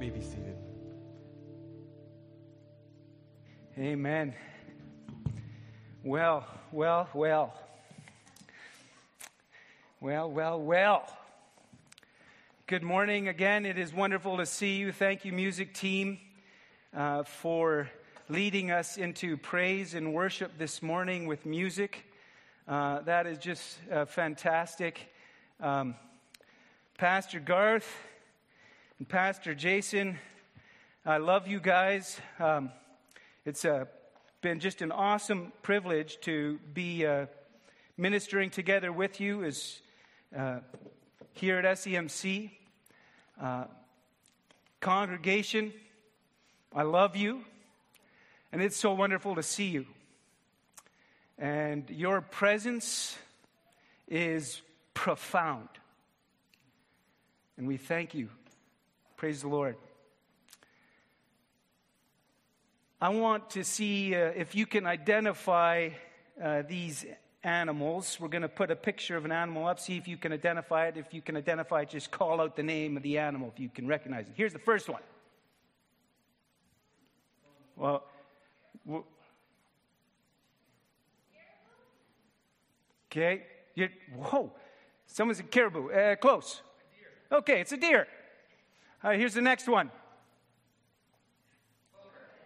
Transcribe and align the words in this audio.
may 0.00 0.08
be 0.08 0.22
seated. 0.22 0.56
Amen. 3.76 4.34
Well, 6.02 6.46
well, 6.72 7.06
well. 7.12 7.52
Well, 10.00 10.30
well, 10.30 10.58
well. 10.58 11.06
Good 12.66 12.82
morning 12.82 13.28
again. 13.28 13.66
It 13.66 13.76
is 13.76 13.92
wonderful 13.92 14.38
to 14.38 14.46
see 14.46 14.76
you. 14.76 14.90
Thank 14.90 15.26
you, 15.26 15.34
music 15.34 15.74
team, 15.74 16.18
uh, 16.96 17.24
for 17.24 17.90
leading 18.30 18.70
us 18.70 18.96
into 18.96 19.36
praise 19.36 19.92
and 19.92 20.14
worship 20.14 20.52
this 20.56 20.80
morning 20.80 21.26
with 21.26 21.44
music. 21.44 22.06
Uh, 22.66 23.00
that 23.00 23.26
is 23.26 23.36
just 23.36 23.76
uh, 23.92 24.06
fantastic. 24.06 25.12
Um, 25.60 25.94
Pastor 26.96 27.38
Garth 27.38 27.86
Pastor 29.08 29.54
Jason, 29.54 30.18
I 31.06 31.16
love 31.16 31.48
you 31.48 31.58
guys. 31.58 32.20
Um, 32.38 32.70
it's 33.46 33.64
uh, 33.64 33.86
been 34.42 34.60
just 34.60 34.82
an 34.82 34.92
awesome 34.92 35.52
privilege 35.62 36.18
to 36.20 36.58
be 36.74 37.06
uh, 37.06 37.24
ministering 37.96 38.50
together 38.50 38.92
with 38.92 39.18
you 39.18 39.42
as 39.42 39.80
uh, 40.36 40.58
here 41.32 41.56
at 41.56 41.64
SEMC. 41.64 42.50
Uh, 43.40 43.64
congregation, 44.80 45.72
I 46.74 46.82
love 46.82 47.16
you, 47.16 47.42
and 48.52 48.60
it's 48.60 48.76
so 48.76 48.92
wonderful 48.92 49.34
to 49.36 49.42
see 49.42 49.68
you. 49.68 49.86
And 51.38 51.88
your 51.88 52.20
presence 52.20 53.16
is 54.08 54.60
profound. 54.92 55.68
And 57.56 57.66
we 57.66 57.78
thank 57.78 58.14
you. 58.14 58.28
Praise 59.20 59.42
the 59.42 59.48
Lord. 59.48 59.76
I 63.02 63.10
want 63.10 63.50
to 63.50 63.64
see 63.64 64.14
uh, 64.14 64.32
if 64.34 64.54
you 64.54 64.64
can 64.64 64.86
identify 64.86 65.90
uh, 66.42 66.62
these 66.66 67.04
animals. 67.44 68.16
We're 68.18 68.28
going 68.28 68.40
to 68.40 68.48
put 68.48 68.70
a 68.70 68.76
picture 68.76 69.18
of 69.18 69.26
an 69.26 69.30
animal 69.30 69.66
up, 69.66 69.78
see 69.78 69.98
if 69.98 70.08
you 70.08 70.16
can 70.16 70.32
identify 70.32 70.86
it. 70.86 70.96
If 70.96 71.12
you 71.12 71.20
can 71.20 71.36
identify 71.36 71.82
it, 71.82 71.90
just 71.90 72.10
call 72.10 72.40
out 72.40 72.56
the 72.56 72.62
name 72.62 72.96
of 72.96 73.02
the 73.02 73.18
animal 73.18 73.52
if 73.54 73.60
you 73.60 73.68
can 73.68 73.86
recognize 73.86 74.26
it. 74.26 74.32
Here's 74.36 74.54
the 74.54 74.58
first 74.58 74.88
one. 74.88 75.02
Well, 77.76 78.02
okay. 83.12 83.42
You're, 83.74 83.90
whoa. 84.16 84.50
Someone 85.04 85.34
said 85.34 85.50
caribou. 85.50 85.90
Uh, 85.90 86.16
close. 86.16 86.62
Okay, 87.30 87.60
it's 87.60 87.72
a 87.72 87.76
deer. 87.76 88.06
Uh, 89.02 89.12
here's 89.12 89.32
the 89.32 89.40
next 89.40 89.66
one. 89.66 89.90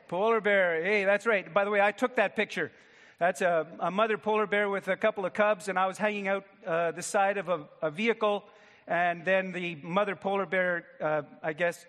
Polar 0.06 0.40
bear. 0.40 0.84
Hey, 0.84 1.04
that's 1.04 1.26
right. 1.26 1.52
By 1.52 1.64
the 1.64 1.70
way, 1.70 1.80
I 1.80 1.90
took 1.90 2.14
that 2.16 2.36
picture. 2.36 2.70
That's 3.18 3.40
a, 3.40 3.66
a 3.80 3.90
mother 3.90 4.16
polar 4.18 4.46
bear 4.46 4.68
with 4.68 4.86
a 4.86 4.96
couple 4.96 5.26
of 5.26 5.32
cubs, 5.34 5.68
and 5.68 5.76
I 5.76 5.86
was 5.86 5.98
hanging 5.98 6.28
out 6.28 6.44
uh, 6.64 6.92
the 6.92 7.02
side 7.02 7.38
of 7.38 7.48
a, 7.48 7.64
a, 7.82 7.90
vehicle, 7.90 8.44
and 8.86 9.24
then 9.24 9.50
the 9.50 9.76
mother 9.82 10.14
polar 10.14 10.46
bear, 10.46 10.84
uh, 11.00 11.22
I 11.42 11.54
guess, 11.54 11.86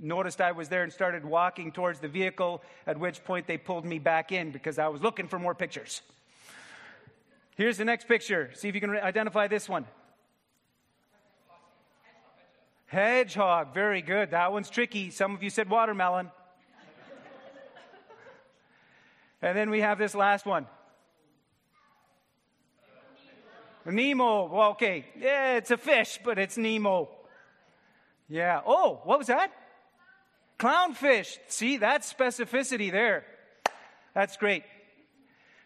noticed 0.00 0.40
I 0.40 0.52
was 0.52 0.68
there 0.68 0.84
and 0.84 0.92
started 0.92 1.24
walking 1.24 1.72
towards 1.72 1.98
the 1.98 2.08
vehicle, 2.08 2.62
at 2.86 2.98
which 2.98 3.24
point 3.24 3.48
they 3.48 3.58
pulled 3.58 3.84
me 3.84 3.98
back 3.98 4.30
in 4.30 4.52
because 4.52 4.78
I 4.78 4.86
was 4.88 5.02
looking 5.02 5.26
for 5.26 5.40
more 5.40 5.54
pictures. 5.54 6.02
Here's 7.56 7.78
the 7.78 7.84
next 7.84 8.06
picture. 8.06 8.50
See 8.54 8.68
if 8.68 8.74
you 8.76 8.80
can 8.80 8.90
identify 8.90 9.48
this 9.48 9.68
one. 9.68 9.86
Hedgehog, 12.86 13.74
very 13.74 14.02
good. 14.02 14.30
That 14.30 14.52
one's 14.52 14.70
tricky. 14.70 15.10
Some 15.10 15.34
of 15.34 15.42
you 15.42 15.50
said 15.50 15.68
watermelon. 15.68 16.30
and 19.42 19.56
then 19.56 19.70
we 19.70 19.80
have 19.80 19.98
this 19.98 20.14
last 20.14 20.46
one. 20.46 20.66
Nemo. 23.84 24.46
Well, 24.46 24.70
okay. 24.70 25.06
Yeah, 25.18 25.56
it's 25.56 25.70
a 25.70 25.76
fish, 25.76 26.18
but 26.24 26.38
it's 26.38 26.56
Nemo. 26.56 27.08
Yeah. 28.28 28.60
Oh, 28.64 29.00
what 29.04 29.18
was 29.18 29.26
that? 29.26 29.52
Clownfish. 30.58 31.38
See, 31.48 31.76
that's 31.76 32.12
specificity 32.12 32.90
there. 32.90 33.24
That's 34.14 34.36
great. 34.36 34.64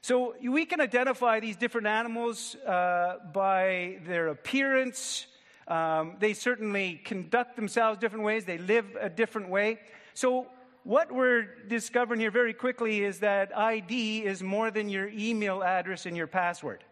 So 0.00 0.34
we 0.43 0.64
can 0.64 0.81
identify 0.81 1.41
these 1.41 1.56
different 1.56 1.87
animals 1.87 2.56
uh, 2.56 3.16
by 3.32 3.98
their 4.06 4.28
appearance. 4.28 5.26
Um, 5.69 6.17
they 6.19 6.33
certainly 6.33 7.01
conduct 7.05 7.55
themselves 7.55 7.99
different 7.99 8.25
ways. 8.25 8.45
They 8.45 8.59
live 8.59 8.87
a 8.99 9.11
different 9.11 9.51
way. 9.51 9.79
So 10.15 10.47
what 10.83 11.12
we're 11.12 11.47
discovering 11.69 12.19
here 12.19 12.31
very 12.31 12.55
quickly 12.55 13.05
is 13.05 13.21
that 13.21 13.56
ID 13.56 14.25
is 14.25 14.43
more 14.43 14.71
than 14.71 14.89
your 14.89 15.09
email 15.09 15.62
address 15.62 16.06
and 16.06 16.17
your 16.17 16.27
password. 16.27 16.83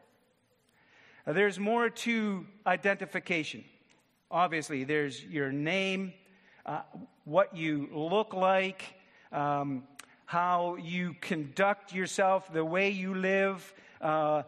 There's 1.27 1.59
more 1.59 1.89
to 1.91 2.47
identification. 2.67 3.65
Obviously, 4.31 4.85
there's 4.85 5.25
your 5.25 5.51
name, 5.51 6.13
uh, 6.67 6.83
what 7.25 7.57
you 7.57 7.89
look 7.93 8.35
like, 8.35 8.85
um, 9.33 9.85
how 10.27 10.77
you 10.77 11.15
conduct 11.21 11.95
yourself, 11.95 12.53
the 12.53 12.65
way 12.65 12.91
you 12.91 13.15
live, 13.15 13.73
uh, 14.01 14.43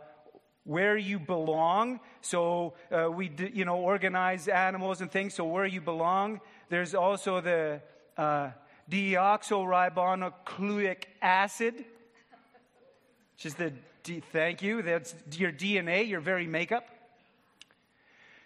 where 0.68 0.96
you 0.98 1.18
belong. 1.18 1.98
So 2.20 2.74
uh, 2.92 3.10
we, 3.10 3.32
you 3.54 3.64
know, 3.64 3.78
organize 3.78 4.48
animals 4.48 5.00
and 5.00 5.10
things. 5.10 5.32
So 5.32 5.46
where 5.46 5.64
you 5.64 5.80
belong. 5.80 6.42
There's 6.68 6.94
also 6.94 7.40
the 7.40 7.80
uh, 8.18 8.50
deoxyribonucleic 8.90 11.04
acid, 11.22 11.86
which 13.34 13.46
is 13.46 13.54
the 13.54 13.72
D, 14.02 14.20
thank 14.20 14.60
you. 14.60 14.82
That's 14.82 15.14
your 15.32 15.52
DNA, 15.52 16.06
your 16.06 16.20
very 16.20 16.46
makeup. 16.46 16.86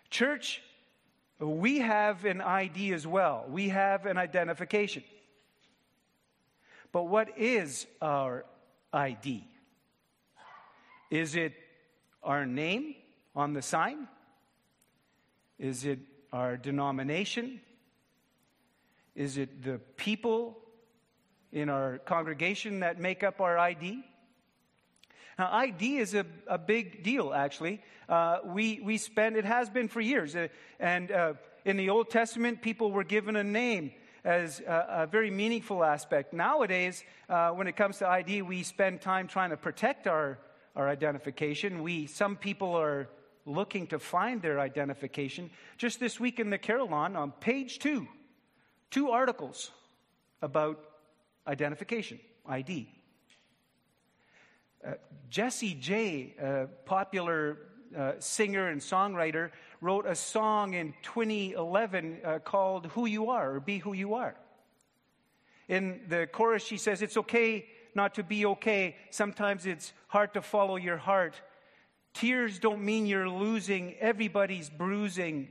Church, 0.08 0.62
we 1.40 1.80
have 1.80 2.24
an 2.24 2.40
ID 2.40 2.92
as 2.92 3.04
well. 3.04 3.46
We 3.48 3.70
have 3.70 4.06
an 4.06 4.16
identification. 4.16 5.02
But 6.92 7.08
what 7.08 7.36
is 7.36 7.88
our 8.00 8.44
ID? 8.92 9.42
Is 11.10 11.34
it 11.34 11.54
our 12.22 12.46
name 12.46 12.94
on 13.34 13.52
the 13.52 13.62
sign? 13.62 14.08
Is 15.58 15.84
it 15.84 16.00
our 16.32 16.56
denomination? 16.56 17.60
Is 19.14 19.36
it 19.36 19.62
the 19.62 19.78
people 19.96 20.58
in 21.52 21.68
our 21.68 21.98
congregation 21.98 22.80
that 22.80 22.98
make 22.98 23.22
up 23.22 23.40
our 23.40 23.58
ID? 23.58 24.02
Now, 25.38 25.52
ID 25.52 25.96
is 25.98 26.14
a, 26.14 26.26
a 26.46 26.58
big 26.58 27.02
deal, 27.02 27.32
actually. 27.32 27.80
Uh, 28.08 28.38
we, 28.44 28.80
we 28.82 28.98
spend, 28.98 29.36
it 29.36 29.44
has 29.44 29.70
been 29.70 29.88
for 29.88 30.00
years. 30.00 30.36
Uh, 30.36 30.48
and 30.78 31.10
uh, 31.10 31.34
in 31.64 31.76
the 31.76 31.90
Old 31.90 32.10
Testament, 32.10 32.62
people 32.62 32.92
were 32.92 33.04
given 33.04 33.36
a 33.36 33.44
name 33.44 33.92
as 34.24 34.60
a, 34.60 34.86
a 34.88 35.06
very 35.06 35.30
meaningful 35.30 35.82
aspect. 35.82 36.32
Nowadays, 36.32 37.02
uh, 37.28 37.50
when 37.50 37.66
it 37.66 37.76
comes 37.76 37.98
to 37.98 38.08
ID, 38.08 38.42
we 38.42 38.62
spend 38.62 39.00
time 39.00 39.26
trying 39.26 39.50
to 39.50 39.56
protect 39.56 40.06
our, 40.06 40.38
our 40.74 40.88
identification. 40.88 41.82
We, 41.82 42.06
some 42.06 42.36
people 42.36 42.74
are 42.74 43.08
looking 43.44 43.86
to 43.88 43.98
find 43.98 44.40
their 44.40 44.60
identification. 44.60 45.50
Just 45.76 46.00
this 46.00 46.20
week 46.20 46.38
in 46.38 46.50
the 46.50 46.58
Carillon, 46.58 47.16
on 47.16 47.32
page 47.32 47.78
two, 47.78 48.06
two 48.90 49.10
articles 49.10 49.70
about 50.40 50.80
identification, 51.46 52.20
ID. 52.46 52.88
Uh, 54.84 54.94
Jessie 55.28 55.74
J, 55.74 56.34
a 56.40 56.66
popular 56.84 57.58
uh, 57.96 58.12
singer 58.18 58.68
and 58.68 58.80
songwriter, 58.80 59.50
wrote 59.80 60.06
a 60.06 60.14
song 60.14 60.74
in 60.74 60.94
2011 61.02 62.18
uh, 62.24 62.38
called 62.38 62.86
Who 62.86 63.06
You 63.06 63.30
Are 63.30 63.56
or 63.56 63.60
Be 63.60 63.78
Who 63.78 63.92
You 63.92 64.14
Are. 64.14 64.34
In 65.68 66.00
the 66.08 66.26
chorus, 66.26 66.64
she 66.64 66.76
says, 66.76 67.02
It's 67.02 67.16
okay 67.16 67.66
not 67.94 68.14
to 68.14 68.22
be 68.22 68.46
okay. 68.46 68.96
Sometimes 69.10 69.66
it's 69.66 69.92
hard 70.08 70.34
to 70.34 70.42
follow 70.42 70.76
your 70.76 70.96
heart. 70.96 71.34
Tears 72.14 72.58
don't 72.58 72.82
mean 72.82 73.06
you're 73.06 73.28
losing, 73.28 73.94
everybody's 74.00 74.68
bruising. 74.68 75.48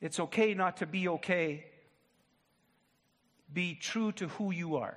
It's 0.00 0.20
okay 0.20 0.54
not 0.54 0.78
to 0.78 0.86
be 0.86 1.08
okay. 1.08 1.64
Be 3.52 3.74
true 3.74 4.12
to 4.12 4.28
who 4.28 4.52
you 4.52 4.76
are. 4.76 4.96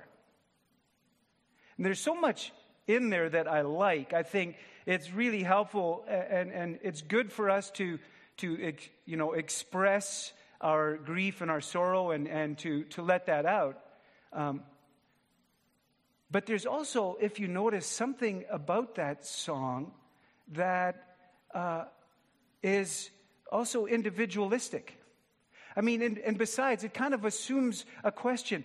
And 1.76 1.86
there's 1.86 2.00
so 2.00 2.14
much 2.14 2.52
in 2.86 3.10
there 3.10 3.28
that 3.28 3.48
I 3.48 3.62
like. 3.62 4.12
I 4.12 4.22
think 4.22 4.56
it's 4.86 5.10
really 5.10 5.42
helpful 5.42 6.04
and, 6.06 6.52
and 6.52 6.78
it's 6.82 7.02
good 7.02 7.32
for 7.32 7.50
us 7.50 7.70
to, 7.72 7.98
to 8.38 8.74
you 9.06 9.16
know, 9.16 9.32
express 9.32 10.32
our 10.60 10.96
grief 10.96 11.40
and 11.40 11.50
our 11.50 11.60
sorrow 11.60 12.10
and, 12.10 12.28
and 12.28 12.58
to, 12.58 12.84
to 12.84 13.02
let 13.02 13.26
that 13.26 13.46
out. 13.46 13.78
Um, 14.32 14.62
but 16.32 16.46
there's 16.46 16.64
also, 16.64 17.18
if 17.20 17.38
you 17.38 17.46
notice, 17.46 17.86
something 17.86 18.44
about 18.50 18.94
that 18.94 19.26
song 19.26 19.92
that 20.52 21.16
uh, 21.54 21.84
is 22.62 23.10
also 23.50 23.84
individualistic. 23.84 24.98
I 25.76 25.82
mean, 25.82 26.00
and, 26.00 26.18
and 26.18 26.38
besides, 26.38 26.84
it 26.84 26.94
kind 26.94 27.12
of 27.12 27.26
assumes 27.26 27.84
a 28.02 28.10
question 28.10 28.64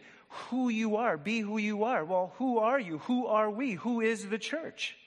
who 0.50 0.70
you 0.70 0.96
are. 0.96 1.18
Be 1.18 1.42
who 1.42 1.58
you 1.58 1.84
are. 1.84 2.06
Well, 2.06 2.34
who 2.38 2.60
are 2.60 2.80
you? 2.80 3.00
Who 3.00 3.28
are 3.28 3.50
we? 3.50 3.74
Who 3.74 4.00
is 4.00 4.28
the 4.28 4.38
church? 4.38 4.98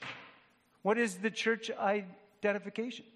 What 0.83 0.99
is 0.99 1.17
the 1.17 1.31
church 1.31 1.71
identification? 1.71 3.07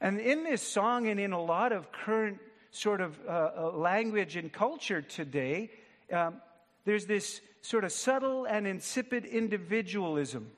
And 0.00 0.20
in 0.20 0.44
this 0.44 0.62
song 0.62 1.08
and 1.08 1.18
in 1.18 1.32
a 1.32 1.42
lot 1.42 1.72
of 1.72 1.90
current 1.90 2.38
sort 2.70 3.00
of 3.00 3.16
uh, 3.26 3.50
uh, 3.56 3.70
language 3.70 4.36
and 4.36 4.52
culture 4.52 5.02
today, 5.02 5.70
um, 6.12 6.40
there's 6.84 7.06
this 7.06 7.40
sort 7.62 7.84
of 7.84 7.92
subtle 7.92 8.44
and 8.44 8.66
insipid 8.66 9.24
individualism 9.24 10.50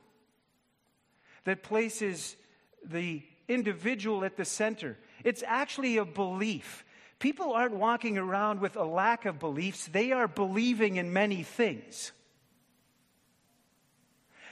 that 1.45 1.63
places 1.63 2.37
the 2.85 3.23
individual 3.49 4.25
at 4.25 4.37
the 4.37 4.45
center. 4.45 4.97
It's 5.25 5.45
actually 5.47 5.97
a 5.97 6.05
belief. 6.05 6.85
People 7.19 7.53
aren't 7.53 7.75
walking 7.75 8.19
around 8.19 8.61
with 8.61 8.77
a 8.77 8.85
lack 8.85 9.25
of 9.25 9.39
beliefs, 9.39 9.87
they 9.87 10.13
are 10.13 10.29
believing 10.29 10.97
in 10.97 11.13
many 11.13 11.43
things. 11.43 12.13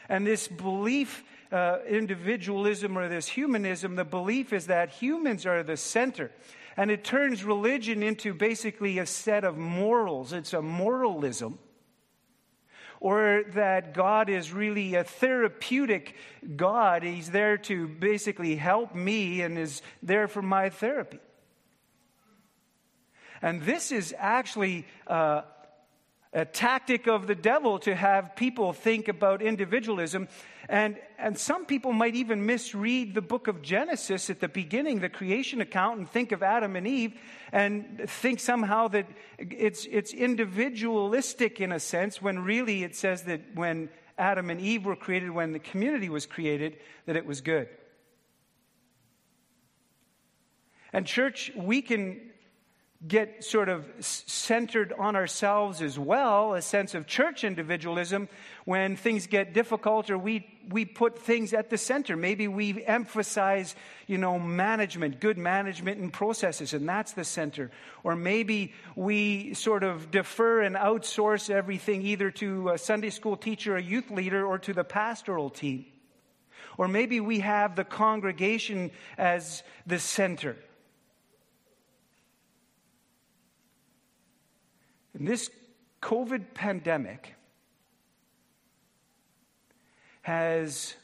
And 0.09 0.27
this 0.27 0.49
belief, 0.49 1.25
uh, 1.51 1.79
individualism 1.89 2.97
or 2.99 3.09
this 3.09 3.27
humanism, 3.27 3.97
the 3.97 4.05
belief 4.05 4.53
is 4.53 4.67
that 4.67 4.91
humans 4.91 5.47
are 5.47 5.63
the 5.63 5.77
center. 5.77 6.31
And 6.77 6.91
it 6.91 7.05
turns 7.05 7.45
religion 7.45 8.03
into 8.03 8.35
basically 8.35 8.99
a 8.99 9.07
set 9.07 9.45
of 9.45 9.57
morals. 9.57 10.33
It's 10.33 10.53
a 10.53 10.63
moralism 10.63 11.59
or 13.05 13.43
that 13.53 13.93
God 13.93 14.31
is 14.31 14.51
really 14.51 14.95
a 14.95 15.05
therapeutic 15.05 16.17
God. 16.57 17.03
He's 17.03 17.31
there 17.31 17.59
to 17.59 17.87
basically 17.87 18.57
help 18.57 18.95
me 18.95 19.43
and 19.43 19.59
is 19.59 19.83
there 20.03 20.27
for 20.27 20.41
my 20.41 20.71
therapy. 20.71 21.19
And 23.43 23.61
this 23.63 23.93
is 23.93 24.15
actually 24.17 24.87
uh, 25.07 25.43
a 26.35 26.45
tactic 26.45 27.07
of 27.07 27.29
the 27.29 27.35
devil 27.37 27.79
to 27.79 27.95
have 27.95 28.35
people 28.35 28.73
think 28.73 29.07
about 29.07 29.41
individualism. 29.41 30.29
And, 30.69 30.99
and 31.17 31.39
some 31.39 31.65
people 31.65 31.93
might 31.93 32.17
even 32.17 32.45
misread 32.45 33.15
the 33.15 33.23
book 33.23 33.47
of 33.47 33.63
Genesis 33.63 34.31
at 34.31 34.41
the 34.41 34.49
beginning, 34.49 34.99
the 34.99 35.09
creation 35.09 35.61
account, 35.61 35.99
and 35.99 36.11
think 36.11 36.33
of 36.33 36.43
Adam 36.43 36.75
and 36.75 36.87
Eve 36.89 37.15
and 37.53 38.03
think 38.09 38.41
somehow 38.41 38.89
that 38.89 39.07
it's, 39.39 39.87
it's 39.89 40.13
individualistic 40.13 41.61
in 41.61 41.71
a 41.71 41.79
sense, 41.79 42.21
when 42.21 42.41
really 42.41 42.83
it 42.83 42.97
says 42.97 43.23
that 43.25 43.41
when 43.55 43.89
Adam 44.19 44.51
and 44.51 44.61
Eve 44.61 44.85
were 44.85 44.97
created, 44.97 45.31
when 45.31 45.53
the 45.53 45.61
community 45.61 46.09
was 46.09 46.27
created, 46.27 46.77
that 47.07 47.15
it 47.15 47.27
was 47.27 47.43
good. 47.43 47.69
And, 50.93 51.07
church, 51.07 51.53
we 51.57 51.83
can 51.83 52.21
get 53.07 53.45
sort 53.45 53.69
of 53.69 53.85
centered 54.01 54.93
on 54.99 55.15
ourselves 55.15 55.83
as 55.83 55.99
well, 55.99 56.55
a 56.55 56.63
sense 56.63 56.95
of 56.95 57.07
church 57.07 57.45
individualism, 57.45 58.29
when 58.65 58.97
things 58.97 59.27
get 59.27 59.53
difficult 59.53 60.11
or 60.11 60.17
we, 60.17 60.47
we 60.71 60.85
put 60.85 61.19
things 61.19 61.53
at 61.53 61.69
the 61.69 61.77
center. 61.77 62.17
Maybe 62.17 62.49
we 62.49 62.83
emphasize, 62.85 63.77
you 64.07 64.17
know, 64.17 64.39
management, 64.39 65.21
good 65.21 65.37
management 65.37 66.01
and 66.01 66.13
processes, 66.13 66.73
and 66.73 66.89
that's 66.89 67.13
the 67.13 67.25
center. 67.25 67.71
Or 68.05 68.17
maybe 68.17 68.73
we 68.97 69.53
sort 69.55 69.83
of 69.83 70.11
defer 70.11 70.63
and 70.63 70.75
outsource 70.75 71.51
everything 71.51 72.03
either 72.03 72.31
to 72.33 72.71
a 72.71 72.79
Sunday 72.79 73.11
school 73.11 73.37
teacher, 73.37 73.77
a 73.77 73.83
youth 73.83 74.11
leader, 74.11 74.47
or 74.47 74.59
to 74.61 74.73
the 74.73 74.85
pastoral 74.85 75.51
team. 75.51 75.85
Or 76.79 76.89
maybe 76.89 77.21
we 77.21 77.41
have 77.41 77.77
the 77.77 77.85
congregation 77.85 78.91
as 79.19 79.63
the 79.87 79.99
center. 79.99 80.57
And 85.15 85.27
this 85.27 85.49
COVID 86.03 86.55
pandemic 86.55 87.35
has 90.23 90.95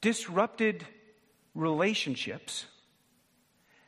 disrupted 0.00 0.84
relationships 1.54 2.66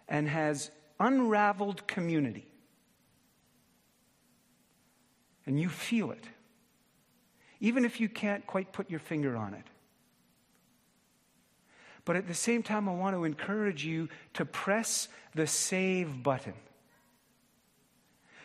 and 0.09 0.29
has 0.29 0.71
unraveled 1.01 1.87
community. 1.87 2.47
And 5.47 5.59
you 5.59 5.69
feel 5.69 6.11
it, 6.11 6.25
even 7.61 7.85
if 7.85 8.01
you 8.01 8.09
can't 8.09 8.47
quite 8.47 8.73
put 8.73 8.91
your 8.91 9.01
finger 9.01 9.37
on 9.37 9.55
it. 9.55 9.65
But 12.05 12.17
at 12.17 12.29
the 12.29 12.35
same 12.35 12.63
time, 12.63 12.89
I 12.89 12.95
want 12.95 13.17
to 13.17 13.25
encourage 13.25 13.85
you 13.85 14.09
to 14.35 14.45
press 14.45 15.09
the 15.35 15.47
save 15.47 16.23
button 16.23 16.55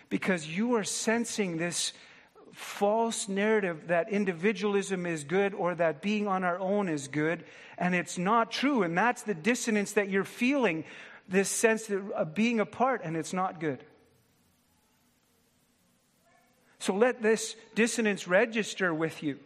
because 0.09 0.47
you 0.47 0.75
are 0.75 0.83
sensing 0.83 1.57
this 1.57 1.93
false 2.51 3.29
narrative 3.29 3.87
that 3.87 4.09
individualism 4.09 5.05
is 5.05 5.23
good 5.23 5.53
or 5.53 5.75
that 5.75 6.01
being 6.01 6.27
on 6.27 6.43
our 6.43 6.59
own 6.59 6.89
is 6.89 7.07
good, 7.07 7.45
and 7.77 7.95
it's 7.95 8.17
not 8.17 8.51
true. 8.51 8.83
And 8.83 8.97
that's 8.97 9.23
the 9.23 9.33
dissonance 9.33 9.93
that 9.93 10.09
you're 10.09 10.23
feeling 10.23 10.83
this 11.27 11.49
sense 11.49 11.89
of 11.89 12.11
uh, 12.15 12.25
being 12.25 12.59
apart, 12.59 13.01
and 13.03 13.15
it's 13.15 13.33
not 13.33 13.59
good. 13.59 13.83
So 16.79 16.93
let 16.95 17.21
this 17.21 17.55
dissonance 17.75 18.27
register 18.27 18.93
with 18.93 19.21
you. 19.21 19.39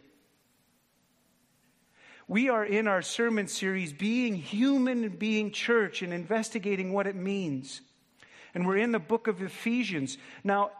We 2.26 2.48
are 2.48 2.64
in 2.64 2.88
our 2.88 3.02
sermon 3.02 3.48
series, 3.48 3.92
Being 3.92 4.34
Human 4.34 5.04
and 5.04 5.18
Being 5.18 5.50
Church, 5.50 6.00
and 6.00 6.12
investigating 6.12 6.92
what 6.92 7.06
it 7.06 7.16
means 7.16 7.82
and 8.54 8.66
we're 8.66 8.78
in 8.78 8.92
the 8.92 8.98
book 8.98 9.26
of 9.26 9.42
Ephesians. 9.42 10.16
Now, 10.42 10.70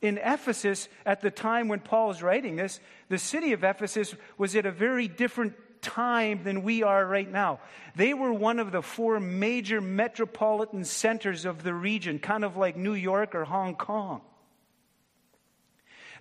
in 0.00 0.18
Ephesus, 0.18 0.88
at 1.06 1.20
the 1.20 1.30
time 1.30 1.68
when 1.68 1.80
Paul 1.80 2.10
is 2.10 2.22
writing 2.22 2.56
this, 2.56 2.80
the 3.08 3.18
city 3.18 3.52
of 3.52 3.64
Ephesus 3.64 4.14
was 4.36 4.54
at 4.56 4.66
a 4.66 4.72
very 4.72 5.08
different 5.08 5.54
time 5.80 6.44
than 6.44 6.62
we 6.62 6.82
are 6.82 7.04
right 7.04 7.30
now. 7.30 7.60
They 7.96 8.14
were 8.14 8.32
one 8.32 8.58
of 8.58 8.72
the 8.72 8.82
four 8.82 9.20
major 9.20 9.80
metropolitan 9.80 10.84
centers 10.84 11.44
of 11.44 11.62
the 11.62 11.74
region, 11.74 12.18
kind 12.18 12.44
of 12.44 12.56
like 12.56 12.76
New 12.76 12.94
York 12.94 13.34
or 13.34 13.44
Hong 13.44 13.74
Kong. 13.74 14.22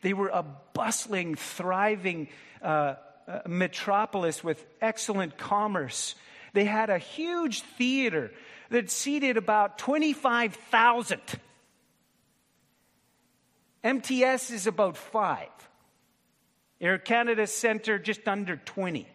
They 0.02 0.14
were 0.14 0.30
a 0.30 0.44
bustling, 0.74 1.36
thriving 1.36 2.30
uh, 2.62 2.96
uh, 3.28 3.40
metropolis 3.48 4.44
with 4.44 4.64
excellent 4.82 5.38
commerce. 5.38 6.16
They 6.54 6.66
had 6.66 6.90
a 6.90 6.98
huge 6.98 7.62
theater 7.62 8.32
that 8.72 8.90
seated 8.90 9.38
about 9.38 9.78
25,000. 9.78 11.20
MTS 13.84 14.50
is 14.50 14.66
about 14.66 14.98
five. 14.98 15.50
Air 16.80 16.98
Canada 16.98 17.46
Centre 17.48 18.00
just 18.00 18.28
under 18.28 18.56
20. 18.56 19.08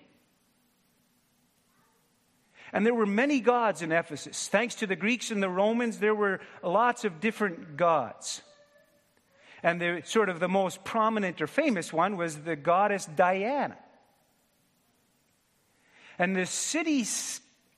And 2.72 2.84
there 2.84 2.94
were 2.94 3.06
many 3.06 3.40
gods 3.40 3.80
in 3.80 3.92
Ephesus. 3.92 4.48
Thanks 4.48 4.74
to 4.76 4.86
the 4.86 4.96
Greeks 4.96 5.30
and 5.30 5.42
the 5.42 5.48
Romans, 5.48 5.98
there 5.98 6.14
were 6.14 6.40
lots 6.62 7.04
of 7.04 7.20
different 7.20 7.76
gods. 7.76 8.42
And 9.62 9.80
the 9.80 10.02
sort 10.04 10.28
of 10.28 10.38
the 10.38 10.48
most 10.48 10.84
prominent 10.84 11.40
or 11.40 11.46
famous 11.46 11.92
one 11.92 12.18
was 12.18 12.36
the 12.36 12.56
goddess 12.56 13.06
Diana. 13.06 13.78
And 16.18 16.36
the 16.36 16.46
city 16.46 17.04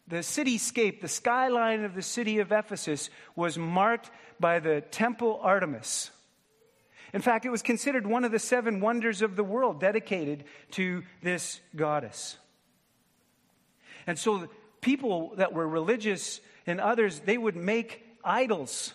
the 0.09 0.17
cityscape, 0.17 1.01
the 1.01 1.09
skyline 1.09 1.85
of 1.85 1.95
the 1.95 2.03
city 2.03 2.39
of 2.39 2.51
Ephesus 2.51 3.11
was 3.37 3.59
marked 3.59 4.11
by 4.41 4.59
the 4.59 4.81
temple 4.81 5.39
Artemis. 5.43 6.11
In 7.13 7.23
fact, 7.23 7.45
it 7.45 7.51
was 7.51 7.63
considered 7.63 8.07
one 8.07 8.25
of 8.25 8.33
the 8.33 8.39
seven 8.39 8.81
wonders 8.81 9.23
of 9.23 9.37
the 9.37 9.45
world 9.45 9.81
dedicated 9.81 10.45
to 10.73 11.03
this 11.23 11.61
goddess. 11.77 12.37
And 14.07 14.19
so 14.19 14.49
people 14.81 15.35
that 15.37 15.53
were 15.53 15.67
religious 15.67 16.41
and 16.67 16.81
others, 16.81 17.21
they 17.21 17.39
would 17.39 17.57
make 17.57 18.05
idols. 18.25 18.95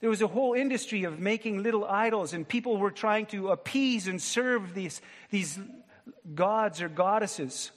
There 0.00 0.10
was 0.10 0.22
a 0.22 0.26
whole 0.26 0.54
industry 0.54 1.04
of 1.04 1.18
making 1.18 1.62
little 1.62 1.84
idols, 1.84 2.32
and 2.32 2.48
people 2.48 2.78
were 2.78 2.90
trying 2.90 3.26
to 3.26 3.48
appease 3.48 4.06
and 4.06 4.20
serve 4.20 4.74
these, 4.74 5.02
these 5.30 5.58
gods 6.34 6.80
or 6.80 6.88
goddesses. 6.88 7.70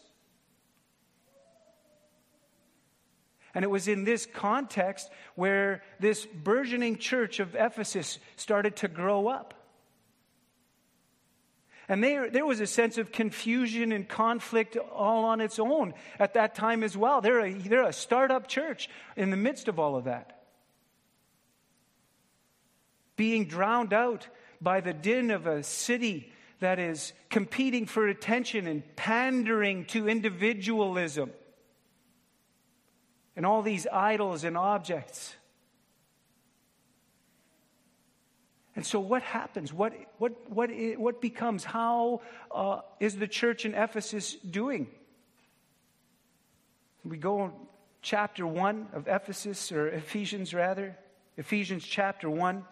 And 3.54 3.64
it 3.64 3.70
was 3.70 3.88
in 3.88 4.04
this 4.04 4.26
context 4.26 5.10
where 5.36 5.84
this 6.00 6.26
burgeoning 6.26 6.98
church 6.98 7.40
of 7.40 7.56
Ephesus 7.56 8.18
started 8.36 8.76
to 8.78 8.88
grow 8.88 9.28
up. 9.28 9.54
And 11.88 12.04
there, 12.04 12.30
there 12.30 12.46
was 12.46 12.62
a 12.62 12.68
sense 12.68 12.98
of 12.98 13.12
confusion 13.12 13.92
and 13.92 14.08
conflict 14.08 14.78
all 14.78 15.26
on 15.26 15.42
its 15.42 15.60
own 15.60 15.94
at 16.18 16.34
that 16.36 16.56
time 16.56 16.82
as 16.82 16.96
well. 16.96 17.22
They're 17.22 17.46
a, 17.46 17.54
they're 17.54 17.84
a 17.84 17.94
startup 17.94 18.48
church 18.48 18.90
in 19.16 19.30
the 19.30 19.38
midst 19.38 19.68
of 19.68 19.80
all 19.80 19.96
of 19.96 20.06
that. 20.06 20.44
Being 23.16 23.46
drowned 23.46 23.94
out 23.94 24.28
by 24.62 24.82
the 24.82 24.94
din 24.94 25.30
of 25.30 25.46
a 25.46 25.62
city 25.62 26.32
that 26.62 26.80
is 26.80 27.12
competing 27.30 27.86
for 27.86 28.08
attention 28.08 28.66
and 28.66 28.96
pandering 28.96 29.86
to 29.86 30.08
individualism. 30.08 31.32
And 33.36 33.46
all 33.46 33.62
these 33.62 33.88
idols 33.92 34.44
and 34.44 34.58
objects. 34.58 35.36
And 38.76 38.86
so, 38.86 39.00
what 39.00 39.22
happens? 39.22 39.72
What, 39.72 39.94
what, 40.18 40.34
what, 40.50 40.70
what 40.98 41.22
becomes? 41.22 41.64
How 41.64 42.22
uh, 42.52 42.82
is 43.00 43.16
the 43.16 43.28
church 43.28 43.66
in 43.66 43.76
Ephesus 43.76 44.34
doing? 44.36 44.88
We 47.06 47.18
go 47.18 47.42
on 47.42 47.54
chapter 48.02 48.48
1 48.48 48.88
of 48.94 49.08
Ephesus, 49.08 49.72
or 49.72 49.90
Ephesians 49.90 50.54
rather, 50.54 50.98
Ephesians 51.38 51.86
chapter 51.86 52.30
1, 52.30 52.64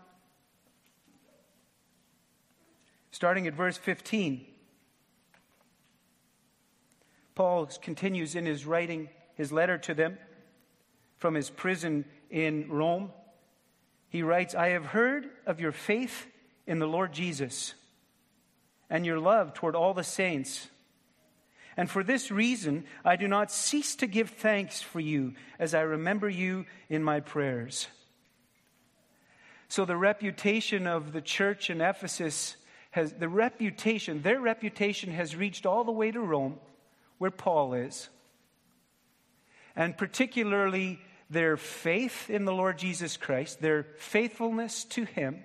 starting 3.12 3.46
at 3.46 3.54
verse 3.54 3.78
15. 3.78 4.46
Paul 7.36 7.70
continues 7.82 8.36
in 8.36 8.46
his 8.46 8.66
writing 8.66 9.10
his 9.36 9.52
letter 9.52 9.78
to 9.80 9.94
them 9.94 10.18
from 11.22 11.36
his 11.36 11.52
prison 11.52 12.04
in 12.32 12.68
Rome. 12.68 13.12
He 14.10 14.24
writes, 14.24 14.56
I 14.56 14.70
have 14.70 14.86
heard 14.86 15.30
of 15.46 15.62
your 15.62 15.72
faith 15.72 16.26
in 16.66 16.80
the 16.80 16.88
Lord 16.88 17.14
Jesus 17.14 17.76
and 18.90 19.06
your 19.06 19.20
love 19.20 19.54
toward 19.54 19.76
all 19.76 19.94
the 19.94 20.04
saints. 20.04 20.68
And 21.78 21.92
for 21.92 22.04
this 22.04 22.32
reason, 22.32 22.86
I 23.06 23.18
do 23.18 23.28
not 23.28 23.52
cease 23.52 23.96
to 23.98 24.08
give 24.08 24.32
thanks 24.32 24.82
for 24.82 25.00
you 25.00 25.36
as 25.60 25.76
I 25.76 25.82
remember 25.82 26.28
you 26.28 26.66
in 26.90 27.04
my 27.04 27.20
prayers. 27.20 27.88
So, 29.70 29.86
the 29.86 29.96
reputation 29.96 30.88
of 30.88 31.14
the 31.14 31.22
church 31.22 31.70
in 31.70 31.82
Ephesus 31.82 32.58
has, 32.90 33.14
the 33.14 33.30
reputation, 33.30 34.24
their 34.24 34.42
reputation 34.42 35.12
has 35.12 35.36
reached 35.36 35.68
all 35.68 35.84
the 35.84 35.92
way 35.92 36.10
to 36.10 36.20
Rome, 36.20 36.58
where 37.20 37.32
Paul 37.32 37.76
is. 37.76 38.10
And 39.76 39.96
particularly 39.96 41.00
their 41.32 41.56
faith 41.56 42.30
in 42.30 42.44
the 42.44 42.52
Lord 42.52 42.78
Jesus 42.78 43.16
Christ, 43.16 43.62
their 43.62 43.84
faithfulness 43.98 44.84
to 44.86 45.06
Him, 45.06 45.44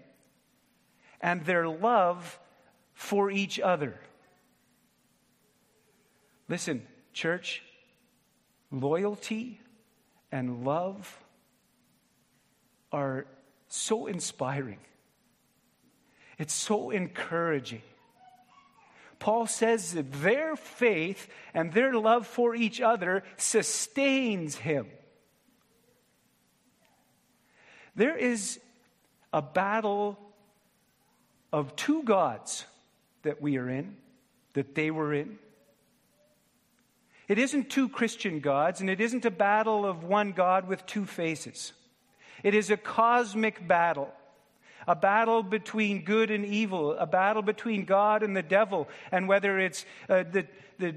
and 1.21 1.45
their 1.45 1.69
love 1.69 2.39
for 2.93 3.31
each 3.31 3.61
other. 3.61 3.99
Listen, 6.49 6.87
church, 7.13 7.63
loyalty 8.71 9.61
and 10.33 10.65
love 10.65 11.25
are 12.91 13.27
so 13.69 14.07
inspiring. 14.07 14.79
It's 16.39 16.55
so 16.55 16.91
encouraging. 16.91 17.83
Paul 19.19 19.47
says 19.47 19.95
that 19.95 20.13
their 20.13 20.57
faith 20.57 21.29
and 21.55 21.73
their 21.73 21.95
love 21.95 22.27
for 22.27 22.55
each 22.55 22.81
other 22.81 23.23
sustains 23.37 24.57
him. 24.57 24.89
There 27.97 28.17
is 28.17 28.61
a 29.33 29.43
battle 29.43 30.19
of 31.53 31.75
two 31.75 32.03
gods 32.03 32.67
that 33.23 33.41
we 33.41 33.57
are 33.57 33.69
in, 33.69 33.97
that 34.53 34.75
they 34.75 34.91
were 34.91 35.15
in. 35.15 35.39
It 37.29 37.39
isn't 37.39 37.71
two 37.71 37.89
Christian 37.89 38.41
gods, 38.41 38.81
and 38.81 38.89
it 38.89 39.01
isn't 39.01 39.25
a 39.25 39.31
battle 39.31 39.85
of 39.85 40.05
one 40.05 40.33
God 40.33 40.69
with 40.69 40.87
two 40.87 41.07
faces. 41.07 41.73
It 42.43 42.55
is 42.55 42.71
a 42.71 42.77
cosmic 42.77 43.67
battle, 43.67 44.13
a 44.87 44.95
battle 44.95 45.43
between 45.43 46.05
good 46.05 46.31
and 46.31 46.45
evil, 46.45 46.93
a 46.93 47.07
battle 47.07 47.43
between 47.43 47.85
God 47.85 48.23
and 48.23 48.37
the 48.37 48.43
devil, 48.43 48.89
and 49.11 49.27
whether 49.27 49.59
it's 49.59 49.85
uh, 50.09 50.23
the, 50.31 50.47
the 50.79 50.95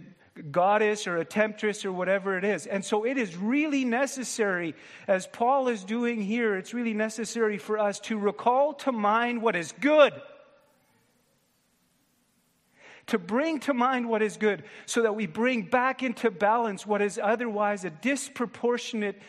goddess 0.51 1.07
or 1.07 1.17
a 1.17 1.25
temptress 1.25 1.86
or 1.86 1.91
whatever 1.91 2.38
it 2.38 2.43
is. 2.43 2.65
And 2.65 2.83
so 2.83 3.05
it 3.05 3.17
is 3.17 3.36
really 3.36 3.86
necessary, 3.86 4.75
as 5.07 5.27
Paul 5.27 5.67
is 5.67 5.83
doing 5.83 6.21
here, 6.21 6.55
it's 6.55 6.74
really 6.74 6.93
necessary 6.93 7.57
for 7.57 7.77
us 7.77 8.00
to 8.01 8.17
recall 8.17 8.74
to 8.75 8.91
mind 8.91 9.41
what 9.41 9.55
is 9.55 9.74
good. 9.79 10.13
To 13.07 13.17
bring 13.17 13.59
to 13.62 13.74
mind 13.74 14.07
what 14.07 14.21
is 14.21 14.38
good 14.38 14.63
so 14.86 15.01
that 15.01 15.15
we 15.15 15.25
bring 15.25 15.63
back 15.63 16.03
into 16.03 16.29
balance 16.29 16.86
what 16.86 17.01
is 17.01 17.19
otherwise 17.21 17.83
a 17.83 17.89
disproportionate 17.89 19.19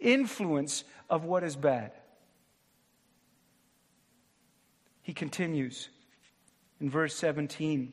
influence 0.00 0.84
of 1.10 1.24
what 1.24 1.44
is 1.44 1.54
bad. 1.54 1.92
He 5.02 5.12
continues 5.12 5.88
in 6.80 6.90
verse 6.90 7.14
17. 7.14 7.92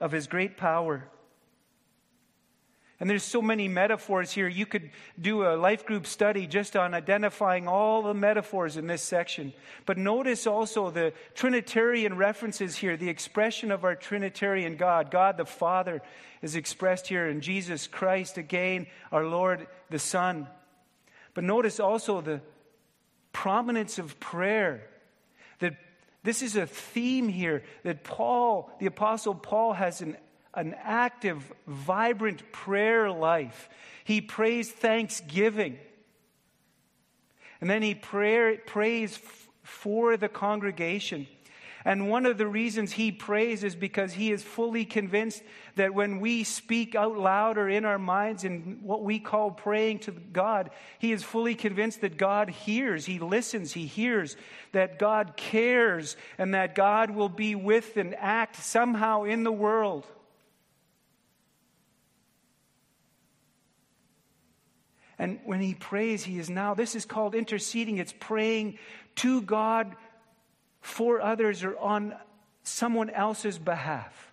of 0.00 0.12
his 0.12 0.26
great 0.26 0.56
power. 0.56 1.04
And 3.00 3.08
there's 3.08 3.22
so 3.22 3.40
many 3.40 3.68
metaphors 3.68 4.32
here. 4.32 4.48
You 4.48 4.66
could 4.66 4.90
do 5.20 5.44
a 5.44 5.54
life 5.54 5.86
group 5.86 6.04
study 6.04 6.48
just 6.48 6.76
on 6.76 6.94
identifying 6.94 7.68
all 7.68 8.02
the 8.02 8.14
metaphors 8.14 8.76
in 8.76 8.88
this 8.88 9.02
section. 9.02 9.52
But 9.86 9.98
notice 9.98 10.48
also 10.48 10.90
the 10.90 11.12
Trinitarian 11.34 12.16
references 12.16 12.74
here, 12.74 12.96
the 12.96 13.08
expression 13.08 13.70
of 13.70 13.84
our 13.84 13.94
Trinitarian 13.94 14.76
God. 14.76 15.12
God 15.12 15.36
the 15.36 15.44
Father 15.44 16.02
is 16.42 16.56
expressed 16.56 17.06
here 17.06 17.28
in 17.28 17.40
Jesus 17.40 17.86
Christ, 17.86 18.36
again, 18.36 18.88
our 19.12 19.24
Lord 19.24 19.68
the 19.90 20.00
Son. 20.00 20.48
But 21.34 21.44
notice 21.44 21.78
also 21.78 22.20
the 22.20 22.40
prominence 23.32 24.00
of 24.00 24.18
prayer 24.18 24.82
this 26.28 26.42
is 26.42 26.56
a 26.56 26.66
theme 26.66 27.26
here 27.26 27.62
that 27.84 28.04
Paul, 28.04 28.70
the 28.80 28.84
Apostle 28.84 29.34
Paul, 29.34 29.72
has 29.72 30.02
an, 30.02 30.14
an 30.52 30.74
active, 30.82 31.50
vibrant 31.66 32.52
prayer 32.52 33.10
life. 33.10 33.70
He 34.04 34.20
prays 34.20 34.70
thanksgiving. 34.70 35.78
And 37.62 37.70
then 37.70 37.80
he 37.80 37.94
pray, 37.94 38.58
prays 38.58 39.18
for 39.62 40.18
the 40.18 40.28
congregation. 40.28 41.26
And 41.84 42.10
one 42.10 42.26
of 42.26 42.38
the 42.38 42.46
reasons 42.46 42.92
he 42.92 43.12
prays 43.12 43.62
is 43.62 43.76
because 43.76 44.12
he 44.12 44.32
is 44.32 44.42
fully 44.42 44.84
convinced 44.84 45.42
that 45.76 45.94
when 45.94 46.18
we 46.18 46.42
speak 46.44 46.94
out 46.94 47.16
loud 47.16 47.56
or 47.56 47.68
in 47.68 47.84
our 47.84 47.98
minds 47.98 48.44
in 48.44 48.80
what 48.82 49.02
we 49.02 49.18
call 49.18 49.52
praying 49.52 50.00
to 50.00 50.10
God, 50.10 50.70
he 50.98 51.12
is 51.12 51.22
fully 51.22 51.54
convinced 51.54 52.00
that 52.00 52.16
God 52.16 52.50
hears, 52.50 53.06
he 53.06 53.18
listens, 53.18 53.72
he 53.72 53.86
hears, 53.86 54.36
that 54.72 54.98
God 54.98 55.36
cares, 55.36 56.16
and 56.36 56.54
that 56.54 56.74
God 56.74 57.10
will 57.10 57.28
be 57.28 57.54
with 57.54 57.96
and 57.96 58.14
act 58.16 58.56
somehow 58.56 59.22
in 59.22 59.44
the 59.44 59.52
world. 59.52 60.06
And 65.18 65.40
when 65.44 65.60
he 65.60 65.74
prays, 65.74 66.24
he 66.24 66.38
is 66.38 66.48
now, 66.48 66.74
this 66.74 66.94
is 66.94 67.04
called 67.04 67.34
interceding. 67.34 67.98
It's 67.98 68.14
praying 68.18 68.78
to 69.16 69.42
God 69.42 69.96
for 70.80 71.20
others 71.20 71.64
or 71.64 71.76
on 71.78 72.14
someone 72.62 73.10
else's 73.10 73.58
behalf. 73.58 74.32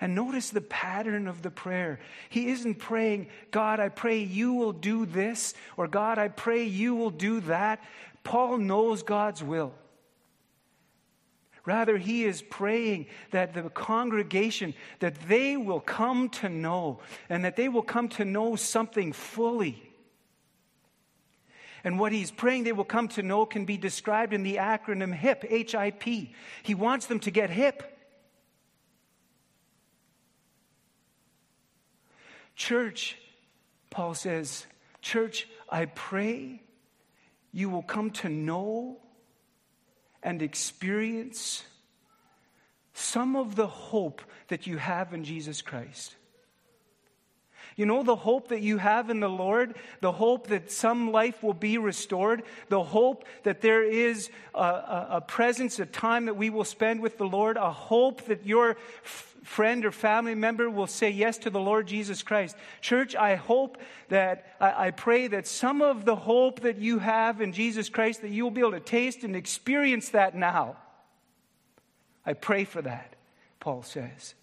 And 0.00 0.14
notice 0.14 0.50
the 0.50 0.60
pattern 0.60 1.28
of 1.28 1.42
the 1.42 1.50
prayer. 1.50 2.00
He 2.28 2.48
isn't 2.48 2.74
praying, 2.74 3.28
God, 3.50 3.80
I 3.80 3.88
pray 3.88 4.18
you 4.18 4.52
will 4.52 4.72
do 4.72 5.06
this, 5.06 5.54
or 5.76 5.88
God, 5.88 6.18
I 6.18 6.28
pray 6.28 6.64
you 6.64 6.94
will 6.94 7.10
do 7.10 7.40
that. 7.40 7.82
Paul 8.22 8.58
knows 8.58 9.02
God's 9.02 9.42
will. 9.42 9.72
Rather, 11.64 11.96
he 11.96 12.24
is 12.24 12.42
praying 12.42 13.06
that 13.30 13.54
the 13.54 13.70
congregation, 13.70 14.74
that 14.98 15.14
they 15.28 15.56
will 15.56 15.80
come 15.80 16.28
to 16.28 16.48
know, 16.48 17.00
and 17.30 17.44
that 17.44 17.56
they 17.56 17.68
will 17.68 17.82
come 17.82 18.08
to 18.10 18.24
know 18.24 18.56
something 18.56 19.12
fully. 19.12 19.82
And 21.84 21.98
what 21.98 22.12
he's 22.12 22.30
praying 22.30 22.64
they 22.64 22.72
will 22.72 22.84
come 22.84 23.08
to 23.08 23.22
know 23.22 23.44
can 23.44 23.66
be 23.66 23.76
described 23.76 24.32
in 24.32 24.42
the 24.42 24.56
acronym 24.56 25.14
HIP, 25.14 25.44
H 25.48 25.74
I 25.74 25.90
P. 25.90 26.34
He 26.62 26.74
wants 26.74 27.06
them 27.06 27.20
to 27.20 27.30
get 27.30 27.50
hip. 27.50 27.90
Church, 32.56 33.18
Paul 33.90 34.14
says, 34.14 34.66
Church, 35.02 35.46
I 35.68 35.84
pray 35.84 36.62
you 37.52 37.68
will 37.68 37.82
come 37.82 38.10
to 38.12 38.28
know 38.28 38.98
and 40.22 40.40
experience 40.40 41.64
some 42.94 43.36
of 43.36 43.56
the 43.56 43.66
hope 43.66 44.22
that 44.48 44.66
you 44.66 44.78
have 44.78 45.12
in 45.12 45.24
Jesus 45.24 45.60
Christ. 45.60 46.16
You 47.76 47.86
know 47.86 48.04
the 48.04 48.14
hope 48.14 48.48
that 48.48 48.60
you 48.60 48.78
have 48.78 49.10
in 49.10 49.18
the 49.18 49.28
Lord, 49.28 49.74
the 50.00 50.12
hope 50.12 50.46
that 50.48 50.70
some 50.70 51.10
life 51.10 51.42
will 51.42 51.54
be 51.54 51.76
restored, 51.76 52.44
the 52.68 52.82
hope 52.82 53.24
that 53.42 53.60
there 53.60 53.82
is 53.82 54.30
a, 54.54 54.58
a, 54.58 55.08
a 55.12 55.20
presence, 55.20 55.78
a 55.80 55.86
time 55.86 56.26
that 56.26 56.36
we 56.36 56.50
will 56.50 56.64
spend 56.64 57.00
with 57.00 57.18
the 57.18 57.26
Lord, 57.26 57.56
a 57.56 57.72
hope 57.72 58.26
that 58.26 58.46
your 58.46 58.76
f- 59.04 59.34
friend 59.42 59.84
or 59.84 59.90
family 59.90 60.36
member 60.36 60.70
will 60.70 60.86
say 60.86 61.10
yes 61.10 61.36
to 61.38 61.50
the 61.50 61.58
Lord 61.58 61.88
Jesus 61.88 62.22
Christ. 62.22 62.56
Church, 62.80 63.16
I 63.16 63.34
hope 63.34 63.78
that, 64.08 64.54
I, 64.60 64.86
I 64.86 64.90
pray 64.92 65.26
that 65.26 65.48
some 65.48 65.82
of 65.82 66.04
the 66.04 66.16
hope 66.16 66.60
that 66.60 66.78
you 66.78 67.00
have 67.00 67.40
in 67.40 67.52
Jesus 67.52 67.88
Christ, 67.88 68.22
that 68.22 68.30
you 68.30 68.44
will 68.44 68.52
be 68.52 68.60
able 68.60 68.72
to 68.72 68.80
taste 68.80 69.24
and 69.24 69.34
experience 69.34 70.10
that 70.10 70.36
now. 70.36 70.76
I 72.24 72.34
pray 72.34 72.64
for 72.64 72.82
that, 72.82 73.16
Paul 73.58 73.82
says. 73.82 74.34